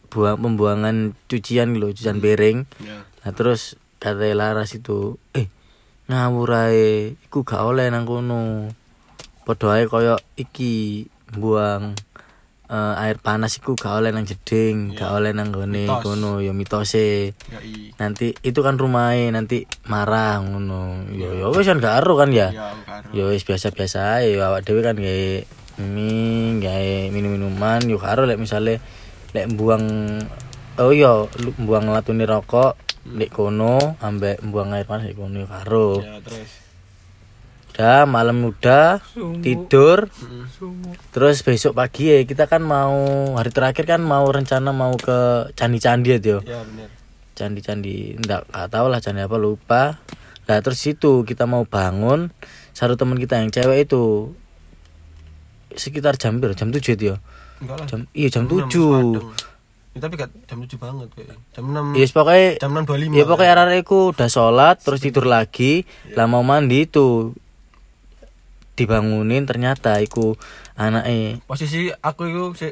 buang 0.07 0.39
pembuangan 0.39 1.17
cucian 1.27 1.75
lho 1.75 1.91
cucian 1.91 2.23
piring 2.23 2.69
Ya. 2.85 3.03
Nah 3.25 3.33
terus 3.33 3.75
kata 3.99 4.37
Laras 4.37 4.77
itu, 4.77 5.17
eh 5.33 5.49
ngawur 6.07 6.53
ae, 6.69 7.17
iku 7.25 7.41
gak 7.41 7.65
oleh 7.65 7.89
nang 7.89 8.05
kono. 8.05 8.69
Padha 9.49 9.81
ae 9.81 9.89
koyo 9.89 10.21
iki 10.37 11.09
buang 11.33 11.97
eh, 12.71 13.03
air 13.05 13.21
panas 13.21 13.61
iku 13.61 13.77
gak 13.77 14.01
oleh 14.01 14.11
nang 14.11 14.25
jeding, 14.25 14.97
gak 14.97 15.13
oleh 15.13 15.37
nang 15.37 15.53
gone 15.53 15.85
kono 16.01 16.41
ya 16.41 16.57
mitose. 16.57 17.33
Ya. 17.53 17.61
Nanti 18.01 18.33
itu 18.41 18.61
kan 18.65 18.81
rumahnya 18.81 19.37
nanti 19.37 19.69
marah 19.87 20.41
ngono. 20.41 21.11
Ya 21.13 21.29
ya 21.35 21.47
wis 21.53 21.69
kan 21.69 21.79
gak 21.79 22.01
ero 22.01 22.17
kan 22.17 22.33
ya. 22.33 22.49
Ya, 22.51 22.73
karo. 22.89 23.09
Ya 23.13 23.25
wis 23.29 23.45
biasa-biasa 23.45 24.25
ae 24.25 24.41
awak 24.41 24.65
dhewe 24.65 24.81
kan 24.81 24.97
gawe 24.97 25.29
mie, 25.85 26.63
gawe 26.63 26.93
minum-minuman 27.11 27.83
yo 27.91 27.99
karo 27.99 28.25
lek 28.25 28.39
misale 28.39 28.79
lek 29.35 29.51
buang 29.59 29.83
oh 30.79 30.91
iya 30.95 31.27
buang 31.59 31.91
latune 31.91 32.23
rokok 32.27 32.79
lek 33.05 33.35
kono 33.35 33.99
ambek 33.99 34.41
buang 34.41 34.73
air 34.73 34.89
panas 34.89 35.05
lek 35.05 35.19
kono 35.19 35.45
yo 35.45 35.49
karo. 35.51 36.01
Ya, 36.01 36.17
terus. 36.25 36.64
Udah 37.75 38.07
malam 38.07 38.47
udah 38.47 39.03
tidur 39.43 40.07
Mm-mm. 40.07 40.47
Sumur. 40.49 40.95
terus 41.11 41.43
besok 41.43 41.75
pagi 41.75 42.07
ya 42.07 42.23
kita 42.23 42.47
kan 42.47 42.63
mau 42.63 42.95
hari 43.35 43.51
terakhir 43.51 43.83
kan 43.85 43.99
mau 43.99 44.23
rencana 44.25 44.71
mau 44.71 44.95
ke 44.95 45.51
candi-candi 45.53 46.07
ya 46.09 46.19
Tio. 46.19 46.39
Ya, 46.41 46.63
bener. 46.63 46.87
candi-candi 47.35 48.15
enggak 48.15 48.47
gak 48.47 48.71
tahu 48.71 48.87
lah 48.87 48.99
candi 48.99 49.21
apa 49.21 49.35
lupa 49.35 49.99
lah 50.45 50.59
terus 50.61 50.79
situ 50.79 51.23
kita 51.23 51.45
mau 51.45 51.65
bangun 51.65 52.31
satu 52.71 52.95
teman 52.95 53.19
kita 53.19 53.37
yang 53.37 53.51
cewek 53.51 53.85
itu 53.85 54.31
sekitar 55.73 56.15
jam 56.15 56.39
berapa 56.39 56.55
jam 56.55 56.71
tujuh 56.71 56.95
itu 56.95 57.05
ya 57.09 57.17
Enggak 57.59 57.77
lah. 57.77 57.87
jam 57.87 58.01
iya 58.13 58.29
jam 58.29 58.43
enam 58.45 58.71
tujuh. 58.71 59.19
Ya, 59.91 59.99
tapi 60.01 60.15
gak 60.17 60.31
jam 60.45 60.59
7 60.59 60.75
banget 60.75 61.07
kayak. 61.15 61.39
Jam 61.51 61.65
6. 61.71 61.95
Iya 61.95 62.07
pokoknya 62.09 62.49
Jam 62.59 62.71
6.25. 62.73 63.15
ya 63.15 63.25
pokoknya 63.25 63.51
arek-arekku 63.53 63.99
udah 64.11 64.27
sholat 64.29 64.77
terus 64.79 64.99
tidur 65.01 65.23
lagi 65.25 65.87
lah 66.13 66.27
mau 66.27 66.43
mandi 66.43 66.83
itu 66.85 67.31
dibangunin 68.75 69.47
ternyata 69.47 69.99
iku 70.03 70.35
anaknya 70.75 71.43
Posisi 71.47 71.91
aku 72.03 72.31
itu 72.31 72.45
si 72.59 72.69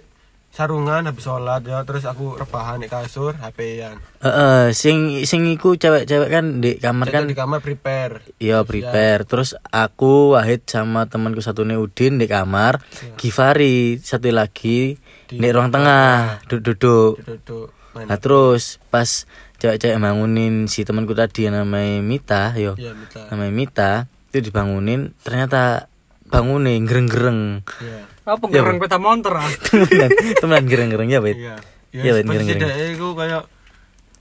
sarungan 0.52 1.08
habis 1.08 1.24
sholat 1.24 1.64
ya 1.64 1.80
terus 1.88 2.04
aku 2.04 2.36
rebahan 2.36 2.84
di 2.84 2.88
kasur 2.92 3.32
HP-an. 3.40 3.96
Heeh, 4.20 4.76
sing 4.76 5.24
sing 5.24 5.48
iku 5.48 5.80
cewek-cewek 5.80 6.28
kan 6.28 6.60
di 6.60 6.76
kamar 6.76 7.08
Kan 7.08 7.24
kan 7.24 7.24
di 7.24 7.32
kamar 7.32 7.64
prepare. 7.64 8.20
Iya 8.36 8.60
prepare. 8.60 9.24
Terus 9.24 9.56
aku 9.72 10.36
Wahid 10.36 10.68
sama 10.68 11.08
temanku 11.08 11.40
satu 11.40 11.64
Udin 11.64 12.20
di 12.20 12.28
kamar. 12.28 12.84
Givari 13.16 13.96
satu 13.96 14.28
lagi 14.28 15.00
di, 15.24 15.48
ruang 15.48 15.72
tengah 15.72 16.44
duduk-duduk. 16.44 17.24
Duduk 17.24 17.72
main. 17.96 18.04
Nah 18.12 18.20
terus 18.20 18.76
pas 18.92 19.24
cewek-cewek 19.56 19.96
bangunin 19.96 20.68
si 20.68 20.84
temanku 20.84 21.16
tadi 21.16 21.48
yang 21.48 21.64
namanya 21.64 22.04
Mita, 22.04 22.42
yo 22.60 22.76
minta. 22.76 23.20
namanya 23.32 23.52
Mita 23.52 23.92
itu 24.32 24.48
dibangunin 24.48 25.12
ternyata 25.20 25.91
bangunin 26.32 26.88
gereng-gereng. 26.88 27.60
Iya. 27.84 28.00
Apa 28.24 28.44
ngereng 28.48 28.80
peta 28.80 28.96
motor 28.96 29.36
ah? 29.36 29.44
temenan 29.68 30.10
temenan 30.40 30.64
gereng-gereng 30.64 31.08
ya 31.12 31.20
Wahid. 31.20 31.36
Iya. 31.36 31.54
Ya, 31.92 32.12
posisi 32.16 32.24
gereng-gereng. 32.32 32.60
dhek 32.64 32.76
iku 32.96 33.08
kayak 33.12 33.42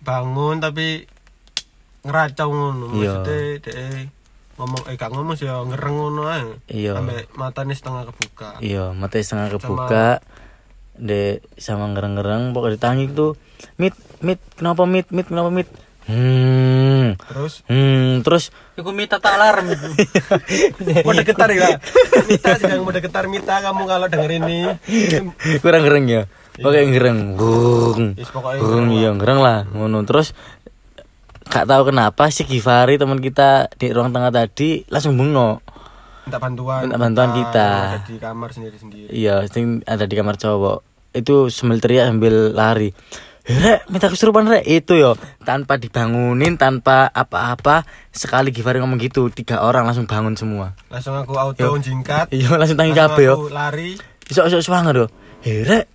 bangun 0.03 0.59
tapi 0.59 1.07
ngeracau 2.03 2.49
ngono. 2.51 2.85
Iya. 2.99 3.23
Maksudnya 3.23 3.39
dhek 3.63 4.05
ngomong 4.59 4.81
eh 4.91 4.95
gak 4.99 5.09
ngomong 5.09 5.35
sih 5.39 5.47
ya 5.47 5.63
ngereng 5.63 5.95
ngono 5.95 6.23
ae. 6.27 6.43
Iya. 6.67 6.99
Sampai 6.99 7.23
matanya 7.39 7.75
setengah 7.79 8.03
kebuka. 8.11 8.49
Iya, 8.59 8.91
mata 8.91 9.15
setengah 9.17 9.47
kebuka. 9.55 10.07
De 11.01 11.39
sama 11.55 11.87
ngereng-ngereng 11.95 12.51
pokoknya 12.51 12.75
ditangi 12.75 13.05
tuh. 13.15 13.39
Mit, 13.79 13.95
mit, 14.19 14.37
kenapa 14.59 14.83
mit, 14.83 15.09
mit, 15.15 15.31
kenapa 15.31 15.49
mit? 15.49 15.71
Hmm. 16.09 17.13
Terus 17.15 17.61
Hmm, 17.69 18.25
terus 18.25 18.49
Iku 18.73 18.89
minta 18.89 19.21
tak 19.21 19.37
alarm 19.37 19.69
itu. 19.75 19.87
mode 21.05 21.21
getar 21.21 21.49
ya. 21.51 21.77
Mita 22.25 22.57
sedang 22.57 22.81
mode 22.81 22.99
getar 22.99 23.25
Mita 23.27 23.61
kamu 23.61 23.83
kalau 23.85 24.07
denger 24.09 24.31
ini. 24.41 24.59
kurang 25.61 25.85
gereng 25.85 26.05
ya. 26.09 26.21
Pakai 26.51 26.89
gereng. 26.89 27.37
Pokoknya 27.37 28.59
Gurung 28.59 28.89
iya, 28.91 29.09
gereng 29.15 29.39
lah. 29.39 29.65
Ngono 29.71 30.03
terus 30.03 30.33
gak 31.47 31.67
tahu 31.67 31.91
kenapa 31.91 32.31
si 32.31 32.47
Givari 32.47 32.95
teman 32.95 33.19
kita 33.19 33.67
di 33.75 33.91
ruang 33.91 34.11
tengah 34.11 34.31
tadi 34.31 34.87
langsung 34.87 35.15
bengok. 35.15 35.59
minta 36.21 36.37
bantuan. 36.37 36.79
Minta 36.85 36.97
bantuan 36.97 37.29
kita. 37.33 37.69
Ada 37.97 38.07
di 38.07 38.17
kamar 38.17 38.49
sendiri-sendiri. 38.53 39.09
Iya, 39.09 39.45
ada 39.83 40.05
di 40.05 40.15
kamar 40.15 40.37
cowok. 40.37 40.77
Itu 41.11 41.49
sambil 41.49 41.81
teriak 41.81 42.07
sambil 42.07 42.53
lari. 42.53 42.93
"Eh, 43.41 43.57
Rek, 43.57 43.89
minta 43.89 44.05
kesurupan 44.05 44.45
rek 44.45 44.63
itu 44.63 44.93
yo 44.93 45.17
tanpa 45.41 45.81
dibangunin 45.81 46.61
tanpa 46.61 47.09
apa-apa 47.09 47.83
sekali 48.13 48.53
Givari 48.53 48.77
ngomong 48.77 49.01
gitu 49.01 49.33
tiga 49.33 49.65
orang 49.65 49.89
langsung 49.89 50.05
bangun 50.05 50.37
semua 50.37 50.77
Langsung 50.93 51.17
aku 51.17 51.33
auto 51.33 51.73
jingkat. 51.81 52.29
iya 52.29 52.53
langsung 52.53 52.77
tangi 52.77 52.93
kabeh 52.93 53.23
yo 53.25 53.35
aku 53.41 53.49
lari. 53.49 53.97
Isok 54.29 54.61
swanger 54.61 54.95
yo. 54.95 55.07
Hei 55.41 55.65
rek, 55.65 55.89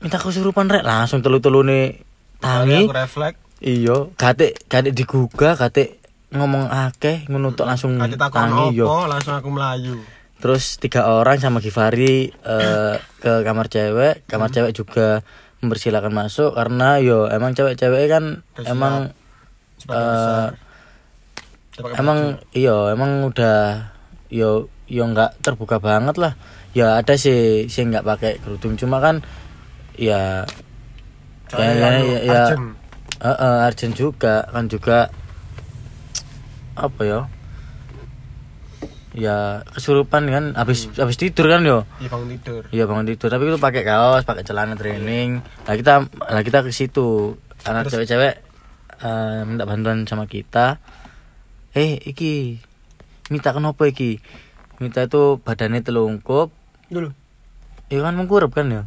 minta 0.00 0.16
kesurupan 0.16 0.66
rek 0.66 0.82
langsung 0.82 1.20
telu 1.20 1.38
telu 1.38 1.60
nih 1.60 2.00
Tangi. 2.38 2.86
Aku 2.86 2.94
refleks. 2.94 3.38
Iya, 3.58 4.14
kate 4.14 4.54
kate 4.70 4.94
digugah, 4.94 5.58
kate 5.58 5.98
ngomong 6.30 6.70
akeh 6.70 7.26
ngono 7.26 7.50
tok 7.58 7.66
langsung 7.66 7.98
takon 7.98 8.30
tangi 8.30 8.78
yo. 8.78 8.86
langsung 9.10 9.34
aku 9.34 9.50
melayu. 9.50 9.98
Terus 10.38 10.78
tiga 10.78 11.10
orang 11.10 11.42
sama 11.42 11.58
Givari 11.58 12.30
eh, 12.30 12.94
ke 13.18 13.32
kamar 13.42 13.66
cewek, 13.66 14.22
kamar 14.30 14.54
cewek 14.54 14.70
juga 14.70 15.26
mempersilahkan 15.58 16.14
masuk 16.14 16.54
karena 16.54 17.02
yo 17.02 17.26
emang 17.26 17.54
cewek-cewek 17.54 18.06
kan 18.06 18.46
emang 18.62 19.10
eh, 19.90 20.46
pakai 21.78 21.94
emang 21.98 22.18
iya 22.54 22.94
emang 22.94 23.26
udah 23.26 23.90
yo 24.30 24.70
yo 24.86 25.02
nggak 25.08 25.42
terbuka 25.44 25.78
banget 25.78 26.16
lah. 26.18 26.34
Ya 26.76 27.00
ada 27.00 27.16
sih 27.18 27.66
sih 27.66 27.82
nggak 27.86 28.06
pakai 28.06 28.32
kerudung. 28.38 28.78
Cuma 28.78 29.02
kan 29.02 29.24
ya 29.98 30.46
ya 31.48 31.50
Soalnya 31.50 31.74
ya, 31.74 31.88
anu, 31.88 32.04
ya, 32.04 32.18
ya. 32.22 32.42
Urgent. 32.44 32.66
eh, 33.18 33.28
eh, 33.34 33.56
urgent 33.66 33.94
juga 33.96 34.34
kan 34.52 34.64
juga 34.68 34.98
apa 36.78 37.02
ya 37.02 37.20
ya 39.18 39.66
kesurupan 39.74 40.30
kan 40.30 40.44
habis 40.54 40.86
habis 40.94 41.18
tidur 41.18 41.50
kan 41.50 41.66
yo 41.66 41.82
Iya 41.98 42.08
bangun 42.14 42.28
tidur. 42.38 42.62
Iya 42.70 42.84
bangun 42.86 43.06
tidur, 43.10 43.28
tapi 43.34 43.50
itu 43.50 43.58
pakai 43.58 43.82
kaos, 43.82 44.22
pakai 44.22 44.46
celana 44.46 44.78
training. 44.78 45.42
Nah 45.42 45.74
kita, 45.74 46.06
nah 46.06 46.42
kita 46.46 46.62
ke 46.62 46.70
situ. 46.70 47.34
Anak 47.66 47.90
cewek-cewek 47.90 48.38
eh, 49.02 49.40
minta 49.42 49.66
bantuan 49.66 50.06
sama 50.06 50.30
kita. 50.30 50.78
Eh, 51.74 51.98
iki 51.98 52.62
minta 53.34 53.50
kenapa 53.50 53.90
iki? 53.90 54.22
Minta 54.78 55.02
itu 55.02 55.42
badannya 55.42 55.82
telungkup, 55.82 56.54
Dulu. 56.86 57.10
ya 57.90 57.98
kan 57.98 58.14
mengkurap 58.14 58.54
kan 58.54 58.70
ya? 58.70 58.82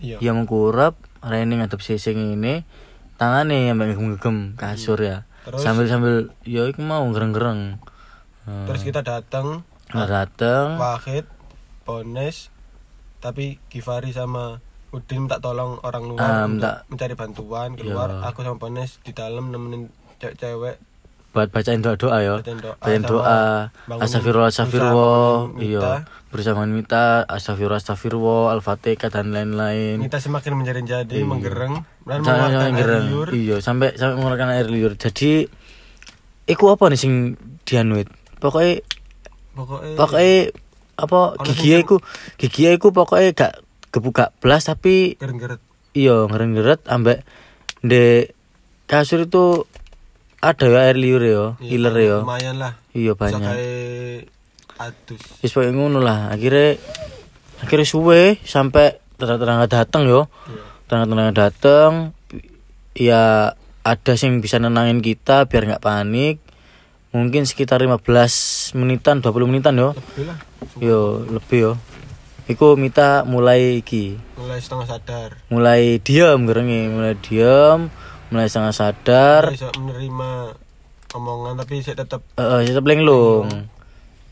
Iya. 0.00 0.16
Ya 0.24 0.32
mengkurap, 0.32 0.96
training 1.20 1.60
ngadep 1.60 1.84
sising 1.84 2.40
ini, 2.40 2.64
tangannya 3.20 3.68
yang 3.68 3.76
ngegem 3.76 4.56
kasur 4.56 4.96
ya. 4.96 5.28
Terus? 5.44 5.60
Sambil 5.60 5.92
sambil, 5.92 6.14
ya 6.48 6.64
iki 6.72 6.80
mau 6.80 7.04
gereng-gereng. 7.12 7.76
Hmm. 8.42 8.66
Terus 8.66 8.82
kita 8.82 9.00
datang, 9.00 9.62
Nah, 9.90 10.06
dateng, 10.06 10.76
Wahid, 10.76 11.28
Bones, 11.82 12.48
tapi 13.18 13.60
Givari 13.68 14.10
sama 14.10 14.58
Udin 14.88 15.24
minta 15.24 15.36
tolong 15.36 15.80
orang 15.80 16.04
luar 16.04 16.20
Ah, 16.20 16.44
untuk 16.44 16.52
minta- 16.58 16.80
mencari 16.86 17.14
bantuan 17.14 17.70
keluar. 17.74 18.08
Iya. 18.10 18.28
Aku 18.28 18.40
sama 18.40 18.56
Bones 18.56 19.00
di 19.00 19.10
dalam 19.10 19.48
nemenin 19.48 19.88
cewek-cewek 20.16 20.76
buat 21.32 21.48
bacain 21.48 21.80
doa-doa 21.80 22.18
ya. 22.20 22.34
Bacain 22.36 22.60
doa 22.60 22.76
Bacain 22.76 23.00
doa. 23.00 23.72
Astagfirullah, 23.88 24.52
bangunin 24.52 25.64
Iya. 25.64 25.80
Mita. 25.80 25.94
Berusaha 26.28 26.64
Mita, 26.66 27.04
astagfirullah, 27.26 27.80
astagfirullah, 27.80 28.52
Al-Fatihah 28.52 29.08
dan 29.08 29.32
lain-lain. 29.32 29.96
kita 30.02 30.20
semakin 30.20 30.52
menjadi-jadi, 30.54 31.16
Iya. 31.16 31.24
menggereng 31.24 31.74
dan 32.04 32.20
mengeluarkan 32.20 32.72
air 32.74 32.90
liur. 33.02 33.28
Iya, 33.32 33.56
sampai 33.58 33.92
sampai 33.94 34.14
mengeluarkan 34.14 34.48
air 34.50 34.68
liur. 34.68 34.92
Jadi 34.94 35.48
iku 36.46 36.64
apa 36.68 36.92
nih 36.92 37.00
sing 37.00 37.14
dianuit? 37.64 38.12
Pokoknya 38.42 38.82
Pokoknya 39.54 39.94
pokoknya 39.94 40.36
apa 40.96 41.20
gigi 41.44 41.76
iku 41.76 41.96
gigi 42.40 42.72
iku 42.72 42.88
pokoknya 42.90 43.32
gak 43.32 43.54
kebuka 43.92 44.32
belas 44.40 44.64
tapi 44.64 45.20
gereng-geret. 45.20 45.60
iya 45.92 46.24
ngeren-ngeret 46.24 46.88
ambek 46.88 47.20
de 47.84 48.32
kasur 48.88 49.28
itu 49.28 49.68
ada 50.40 50.66
ya 50.66 50.78
air 50.90 50.96
liur 50.98 51.22
ya, 51.22 51.44
Iya, 51.62 51.70
iler 51.70 51.94
ya. 52.02 52.18
Lumayan 52.26 52.56
lah. 52.58 52.72
Iya 52.90 53.12
banyak. 53.14 53.54
adus. 54.74 55.22
Wis 55.38 55.54
pokoke 55.54 55.70
ngono 55.70 56.02
lah. 56.02 56.34
Akhirnya 56.34 56.82
akhirnya 57.62 57.86
suwe 57.86 58.42
sampai 58.42 58.98
terang-terang 59.22 59.62
datang 59.70 60.02
yo. 60.10 60.26
Iya. 60.50 60.62
Terang-terang 60.90 61.30
datang 61.30 61.92
ya 62.98 63.54
ada 63.82 64.12
yang 64.18 64.42
bisa 64.42 64.58
nenangin 64.58 64.98
kita 64.98 65.46
biar 65.46 65.62
nggak 65.70 65.84
panik. 65.84 66.42
Mungkin 67.12 67.44
sekitar 67.44 67.84
15 67.84 68.72
menitan, 68.72 69.20
20 69.20 69.44
menitan 69.44 69.76
yo. 69.76 69.92
Lebih 69.92 70.24
lah. 70.24 70.38
Yo, 70.80 71.00
lebih 71.28 71.58
yo. 71.60 71.72
Iku 72.48 72.74
Mita 72.74 73.22
mulai 73.22 73.78
iki, 73.78 74.18
Mulai 74.34 74.58
setengah 74.58 74.88
sadar. 74.88 75.28
mulai 75.46 76.02
diam 76.02 76.42
gerenge, 76.42 76.90
mulai 76.90 77.14
diam, 77.14 77.86
mulai 78.28 78.50
sangat 78.50 78.74
sadar. 78.74 79.52
Bisa 79.52 79.70
menerima 79.78 80.50
omongan 81.14 81.54
tapi 81.54 81.84
saya 81.84 82.02
tetap 82.02 82.24
Eh, 82.34 82.66
tetap 82.66 82.82
lenglung. 82.82 83.46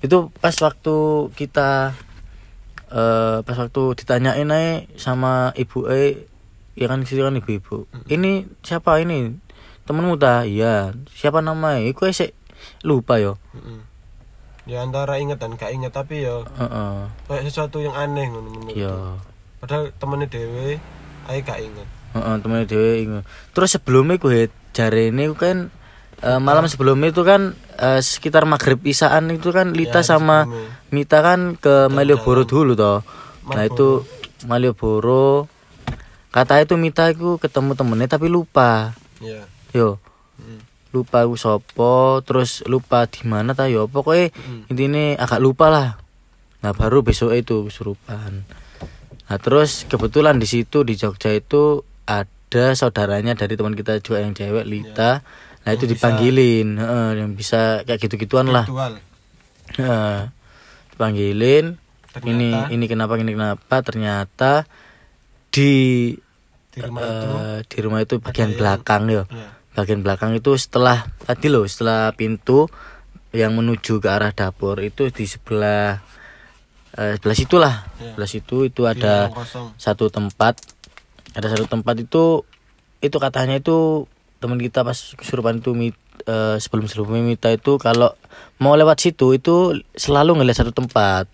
Itu 0.01 0.33
pas 0.41 0.57
waktu 0.57 0.97
kita 1.37 1.95
eh 2.91 3.39
pas 3.47 3.57
waktu 3.57 3.83
ditanyain 3.95 4.51
aja 4.51 4.83
sama 4.99 5.55
ibu 5.55 5.87
eh 5.87 6.27
ya 6.75 6.91
kan 6.91 7.07
situ 7.07 7.23
kan 7.23 7.37
ibu-ibu. 7.37 7.87
Ini 8.09 8.49
siapa 8.65 8.99
ini? 8.99 9.37
Temenmu 9.87 10.19
ta? 10.19 10.43
Iya. 10.43 10.97
Siapa 11.07 11.39
namanya? 11.39 11.79
Iku 11.85 12.11
sih 12.11 12.35
lupa 12.81 13.17
yo. 13.17 13.37
Mm-mm. 13.53 13.81
ya 14.65 14.81
antara 14.81 15.17
inget 15.17 15.37
dan 15.37 15.55
gak 15.55 15.71
inget 15.71 15.91
tapi 15.91 16.23
ya 16.23 16.45
Heeh. 16.47 16.95
kayak 17.27 17.43
sesuatu 17.45 17.79
yang 17.79 17.91
aneh 17.91 18.29
ngono 18.29 18.71
Iya. 18.71 19.19
padahal 19.59 19.91
temennya 19.93 20.29
dewe 20.29 20.79
ayo 21.27 21.41
gak 21.41 21.59
inget 21.59 21.89
Heeh, 22.11 22.35
temen 22.37 22.67
dhewe 22.67 22.93
ingat. 23.01 23.23
Terus 23.51 23.71
sebelumnya 23.73 24.17
gue 24.17 24.51
jare 24.71 25.09
ini 25.09 25.31
kan 25.33 25.71
eh, 26.19 26.39
malam 26.39 26.67
sebelumnya 26.67 27.09
itu 27.09 27.23
kan 27.23 27.55
eh, 27.77 28.01
sekitar 28.01 28.43
maghrib 28.45 28.83
isaan 28.83 29.31
itu 29.31 29.49
kan 29.49 29.71
Lita 29.71 30.03
Ya, 30.03 30.07
sama 30.09 30.43
sebelumnya. 30.43 30.71
Mita 30.91 31.19
kan 31.21 31.41
ke 31.55 31.87
Malioboro 31.87 32.43
dulu 32.43 32.75
toh. 32.75 33.07
Nah 33.47 33.55
Malioboro. 33.57 33.71
itu 33.71 33.89
Malioboro 34.45 35.47
kata 36.29 36.61
itu 36.61 36.75
Mita 36.75 37.09
itu 37.09 37.39
ketemu 37.39 37.75
temennya 37.75 38.09
tapi 38.09 38.27
lupa. 38.27 38.91
ya 39.19 39.47
Yo, 39.71 40.03
Mm. 40.35 40.67
Lupa 40.91 41.23
aku 41.23 41.35
sopo, 41.35 41.95
terus 42.21 42.63
lupa 42.65 43.05
di 43.05 43.23
mana 43.25 43.53
ta 43.53 43.67
yo. 43.67 43.87
Pokoknya 43.87 44.31
Mm. 44.33 44.63
intinya 44.69 45.05
agak 45.19 45.39
lupa 45.39 45.67
lah. 45.67 45.89
Nah 46.61 46.73
baru 46.73 47.01
besok 47.01 47.33
itu 47.33 47.65
kesurupan. 47.65 48.43
Nah 49.25 49.39
terus 49.39 49.85
kebetulan 49.85 50.37
di 50.37 50.45
situ 50.45 50.83
di 50.83 50.95
Jogja 50.95 51.31
itu 51.31 51.81
ada 52.05 52.75
saudaranya 52.75 53.33
dari 53.33 53.55
teman 53.55 53.73
kita 53.73 53.99
juga 53.99 54.19
yang 54.19 54.33
cewek 54.33 54.65
Lita. 54.65 55.23
Nah 55.61 55.71
itu 55.71 55.85
Yang 55.85 55.93
bisa- 55.93 55.95
dipanggilin, 55.95 56.69
heeh, 56.75 57.09
yang 57.17 57.31
bisa 57.33 57.61
kayak 57.83 58.01
gitu-gituan 58.01 58.47
lah. 58.47 58.65
Virtual. 58.65 58.95
Heeh. 59.73 60.19
dipanggilin. 60.91 61.79
Ternyata- 62.11 62.27
Ini 62.29 62.49
ini 62.75 62.85
kenapa 62.85 63.15
ini 63.15 63.31
kenapa? 63.31 63.75
Ternyata 63.81 64.67
di 65.49 65.73
di 66.67 66.79
rumah 66.81 67.03
itu 67.03 67.29
eh, 67.33 67.61
di 67.65 67.79
rumah 67.81 68.01
itu 68.01 68.15
bagian 68.19 68.51
yang- 68.51 68.59
belakang 68.59 69.03
yo. 69.07 69.25
ya 69.27 69.49
Bagian 69.71 70.03
belakang 70.03 70.35
itu 70.35 70.59
setelah 70.59 71.07
tadi 71.23 71.47
loh 71.47 71.63
setelah 71.65 72.11
pintu 72.15 72.67
yang 73.31 73.55
menuju 73.55 74.03
ke 74.03 74.09
arah 74.11 74.35
dapur 74.35 74.75
itu 74.83 75.07
di 75.15 75.25
sebelah 75.27 76.03
eh, 76.99 77.15
sebelah 77.19 77.37
situlah. 77.39 77.75
Ya. 78.03 78.15
Sebelah 78.15 78.31
situ 78.31 78.57
itu 78.67 78.83
ada 78.91 79.31
satu 79.79 80.11
tempat. 80.11 80.59
Ada 81.39 81.55
satu 81.55 81.71
tempat 81.71 81.95
itu 82.03 82.43
itu 83.01 83.17
katanya 83.17 83.63
itu 83.63 84.11
teman 84.43 84.59
kita 84.59 84.83
pas 84.83 84.97
kesurupan 85.15 85.63
itu 85.63 85.77
mit, 85.77 85.97
eh, 86.27 86.57
sebelum 86.59 86.91
sebelumnya 86.91 87.23
Mita 87.23 87.49
itu 87.55 87.79
kalau 87.79 88.17
mau 88.59 88.75
lewat 88.75 88.99
situ 88.99 89.37
itu 89.37 89.79
selalu 89.95 90.43
ngeliat 90.43 90.67
satu 90.67 90.75
tempat. 90.75 91.31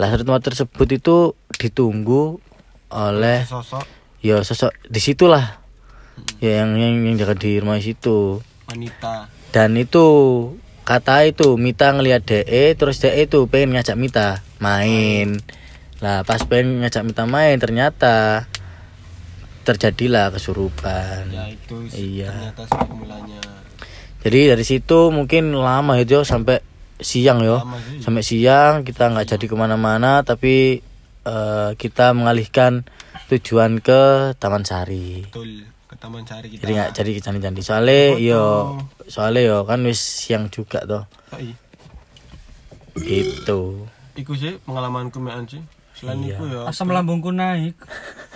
Lah 0.00 0.08
satu 0.08 0.24
tempat 0.24 0.42
tersebut 0.48 0.88
itu 0.88 1.16
ditunggu 1.60 2.40
oleh 2.88 3.44
sosok. 3.44 3.84
Ya 4.24 4.40
sosok 4.40 4.72
di 4.88 5.00
situlah 5.04 5.67
ya 6.38 6.62
yang 6.64 6.78
yang 6.78 6.94
yang 7.04 7.16
jaga 7.18 7.34
di 7.38 7.58
rumah 7.58 7.78
situ. 7.82 8.42
Wanita. 8.68 9.30
Dan 9.50 9.76
itu 9.80 10.06
kata 10.84 11.24
itu 11.28 11.56
Mita 11.56 11.92
ngelihat 11.92 12.24
DE 12.24 12.76
terus 12.76 13.00
DE 13.00 13.28
itu 13.28 13.48
pengen 13.48 13.76
ngajak 13.76 13.96
Mita 13.96 14.42
main. 14.60 15.40
Lah 15.98 16.22
pas 16.22 16.42
pengen 16.44 16.84
ngajak 16.84 17.02
Mita 17.04 17.24
main 17.24 17.56
ternyata 17.56 18.46
terjadilah 19.64 20.32
kesurupan. 20.32 21.28
Ya 21.28 21.44
itu 21.52 21.76
Iya. 21.92 22.54
ternyata 22.54 22.88
mulanya 22.88 23.58
jadi 24.18 24.54
dari 24.54 24.64
situ 24.66 25.14
mungkin 25.14 25.54
lama 25.54 25.94
itu 25.96 26.26
sampai 26.26 26.58
siang 26.98 27.40
yo. 27.46 27.62
Sampai 28.02 28.26
siang 28.26 28.82
kita 28.82 29.14
nggak 29.14 29.38
jadi 29.38 29.44
ke 29.46 29.54
mana-mana 29.54 30.26
tapi 30.26 30.82
eh, 31.22 31.70
kita 31.78 32.10
mengalihkan 32.12 32.82
tujuan 33.30 33.78
ke 33.78 34.34
Taman 34.42 34.66
Sari. 34.66 35.22
Betul 35.30 35.77
taman 35.98 36.22
cari 36.22 36.46
kita. 36.48 36.62
Jadi 36.62 36.72
nggak 36.72 36.90
jadi 36.94 37.10
ke 37.10 37.20
candi-candi 37.20 37.60
soalnya 37.60 38.02
yo 38.16 38.44
soalnya 39.06 39.42
yo 39.44 39.56
kan 39.62 39.82
wis 39.82 39.98
siang 39.98 40.46
juga 40.48 40.82
toh. 40.82 41.04
Oh, 41.30 41.38
iya. 41.38 41.54
itu 42.98 43.86
iku 44.14 44.34
sih 44.34 44.58
pengalamanku 44.62 45.18
mean 45.18 45.46
sih 45.46 45.62
selain 45.94 46.18
Iya. 46.20 46.34
iku 46.34 46.44
ya 46.46 46.60
Asam 46.66 46.90
lambungku 46.90 47.30
naik. 47.30 47.74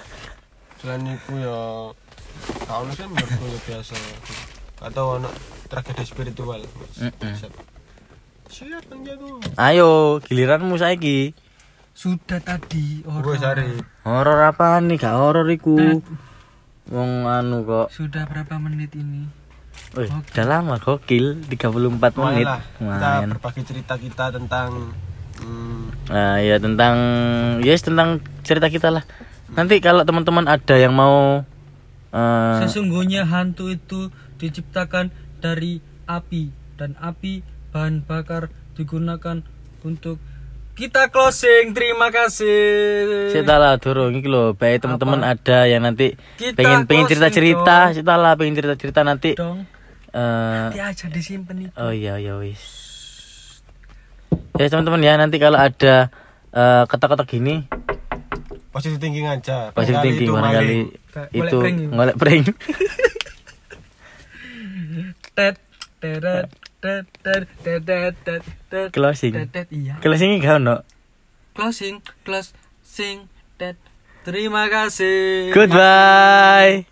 selain 0.78 1.02
iku 1.06 1.32
ya 1.34 1.58
tahun 2.66 2.86
sih 2.92 3.06
menurutku 3.06 3.44
ya 3.44 3.58
biasa. 3.66 3.94
Atau 4.82 5.18
anak 5.18 5.30
tragedi 5.66 6.02
spiritual. 6.02 6.58
Mm-mm. 6.98 7.34
siap 7.38 7.54
siap 8.50 8.82
penjago 8.86 9.38
ayo 9.56 9.90
giliranmu 10.20 10.74
saiki. 10.76 11.34
Sudah 11.92 12.40
tadi 12.40 13.00
gue 13.00 13.10
horor. 13.10 13.36
sari 13.36 13.68
horor 14.02 14.38
apa 14.42 14.80
nih? 14.80 14.96
Gak 14.96 15.12
horor 15.14 15.46
iku 15.46 15.76
wong 16.86 17.24
anu 17.24 17.62
kok 17.62 17.86
Sudah 17.90 18.24
berapa 18.24 18.58
menit 18.58 18.92
ini? 18.92 19.28
Wih, 19.92 20.08
udah 20.08 20.46
lama 20.46 20.76
gokil 20.76 21.44
34 21.46 21.52
menit 21.52 22.12
Lumayan 22.12 22.44
lah 22.44 22.60
kita 22.60 22.80
Lumayan. 22.80 23.28
berbagi 23.30 23.62
cerita 23.62 23.94
kita 23.96 24.24
tentang 24.30 24.92
hmm, 25.38 25.82
Nah, 26.08 26.36
ya 26.38 26.56
tentang 26.56 26.96
yes 27.60 27.80
tentang 27.80 28.08
cerita 28.42 28.66
kita 28.66 28.90
lah. 28.90 29.04
nanti 29.50 29.78
kalau 29.78 30.02
teman-teman 30.02 30.44
ada 30.44 30.74
yang 30.74 30.92
mau 30.92 31.44
eh, 32.10 32.56
Sesungguhnya 32.58 33.24
hantu 33.24 33.68
itu 33.68 34.08
diciptakan 34.36 35.12
dari 35.38 35.78
api 36.04 36.48
dan 36.74 36.96
api 36.98 37.40
bahan 37.70 38.02
bakar 38.02 38.48
digunakan 38.72 39.44
untuk 39.80 40.16
kita 40.72 41.08
closing. 41.08 41.72
Terima 41.72 42.08
kasih. 42.08 43.28
Sita 43.30 43.56
lah 43.56 43.76
durung 43.76 44.12
iki 44.12 44.24
lho, 44.24 44.52
baik 44.52 44.80
teman-teman 44.80 45.20
ada 45.22 45.64
yang 45.64 45.80
nanti 45.80 46.16
Kita 46.34 46.56
pengen 46.56 46.84
pengen 46.84 47.04
closing 47.04 47.20
cerita-cerita, 47.20 47.76
Sita 47.92 48.14
lah 48.16 48.32
pengen 48.34 48.56
cerita-cerita 48.56 49.00
nanti 49.02 49.34
Dong. 49.34 49.64
eh 50.10 50.18
Nanti 50.68 50.78
aja 50.78 51.06
disimpan 51.08 51.56
itu. 51.62 51.72
oh 51.74 51.88
iya 51.88 52.16
iya 52.16 52.36
wis. 52.36 52.60
Ya 54.54 54.68
teman-teman 54.68 55.00
ya 55.00 55.16
nanti 55.16 55.36
kalau 55.36 55.56
ada 55.56 56.08
eh, 56.50 56.84
kata-kata 56.86 57.24
gini 57.24 57.68
Positive 58.68 58.96
thinking 58.98 59.28
aja. 59.28 59.68
positif 59.70 60.00
thinking. 60.00 60.32
Golek 60.32 60.96
itu 61.30 61.56
prank 61.60 61.76
itu. 61.76 61.88
ngolek 61.88 62.16
prank. 62.16 62.44
Tet 65.32 65.56
teret 65.96 66.48
Closing. 68.90 69.34
iya. 69.70 69.94
Closing 70.02 70.42
gak 70.42 70.58
ono. 70.58 70.82
Closing 71.54 72.02
closing. 72.26 73.30
Terima 74.22 74.66
kasih. 74.70 75.50
Goodbye. 75.54 76.91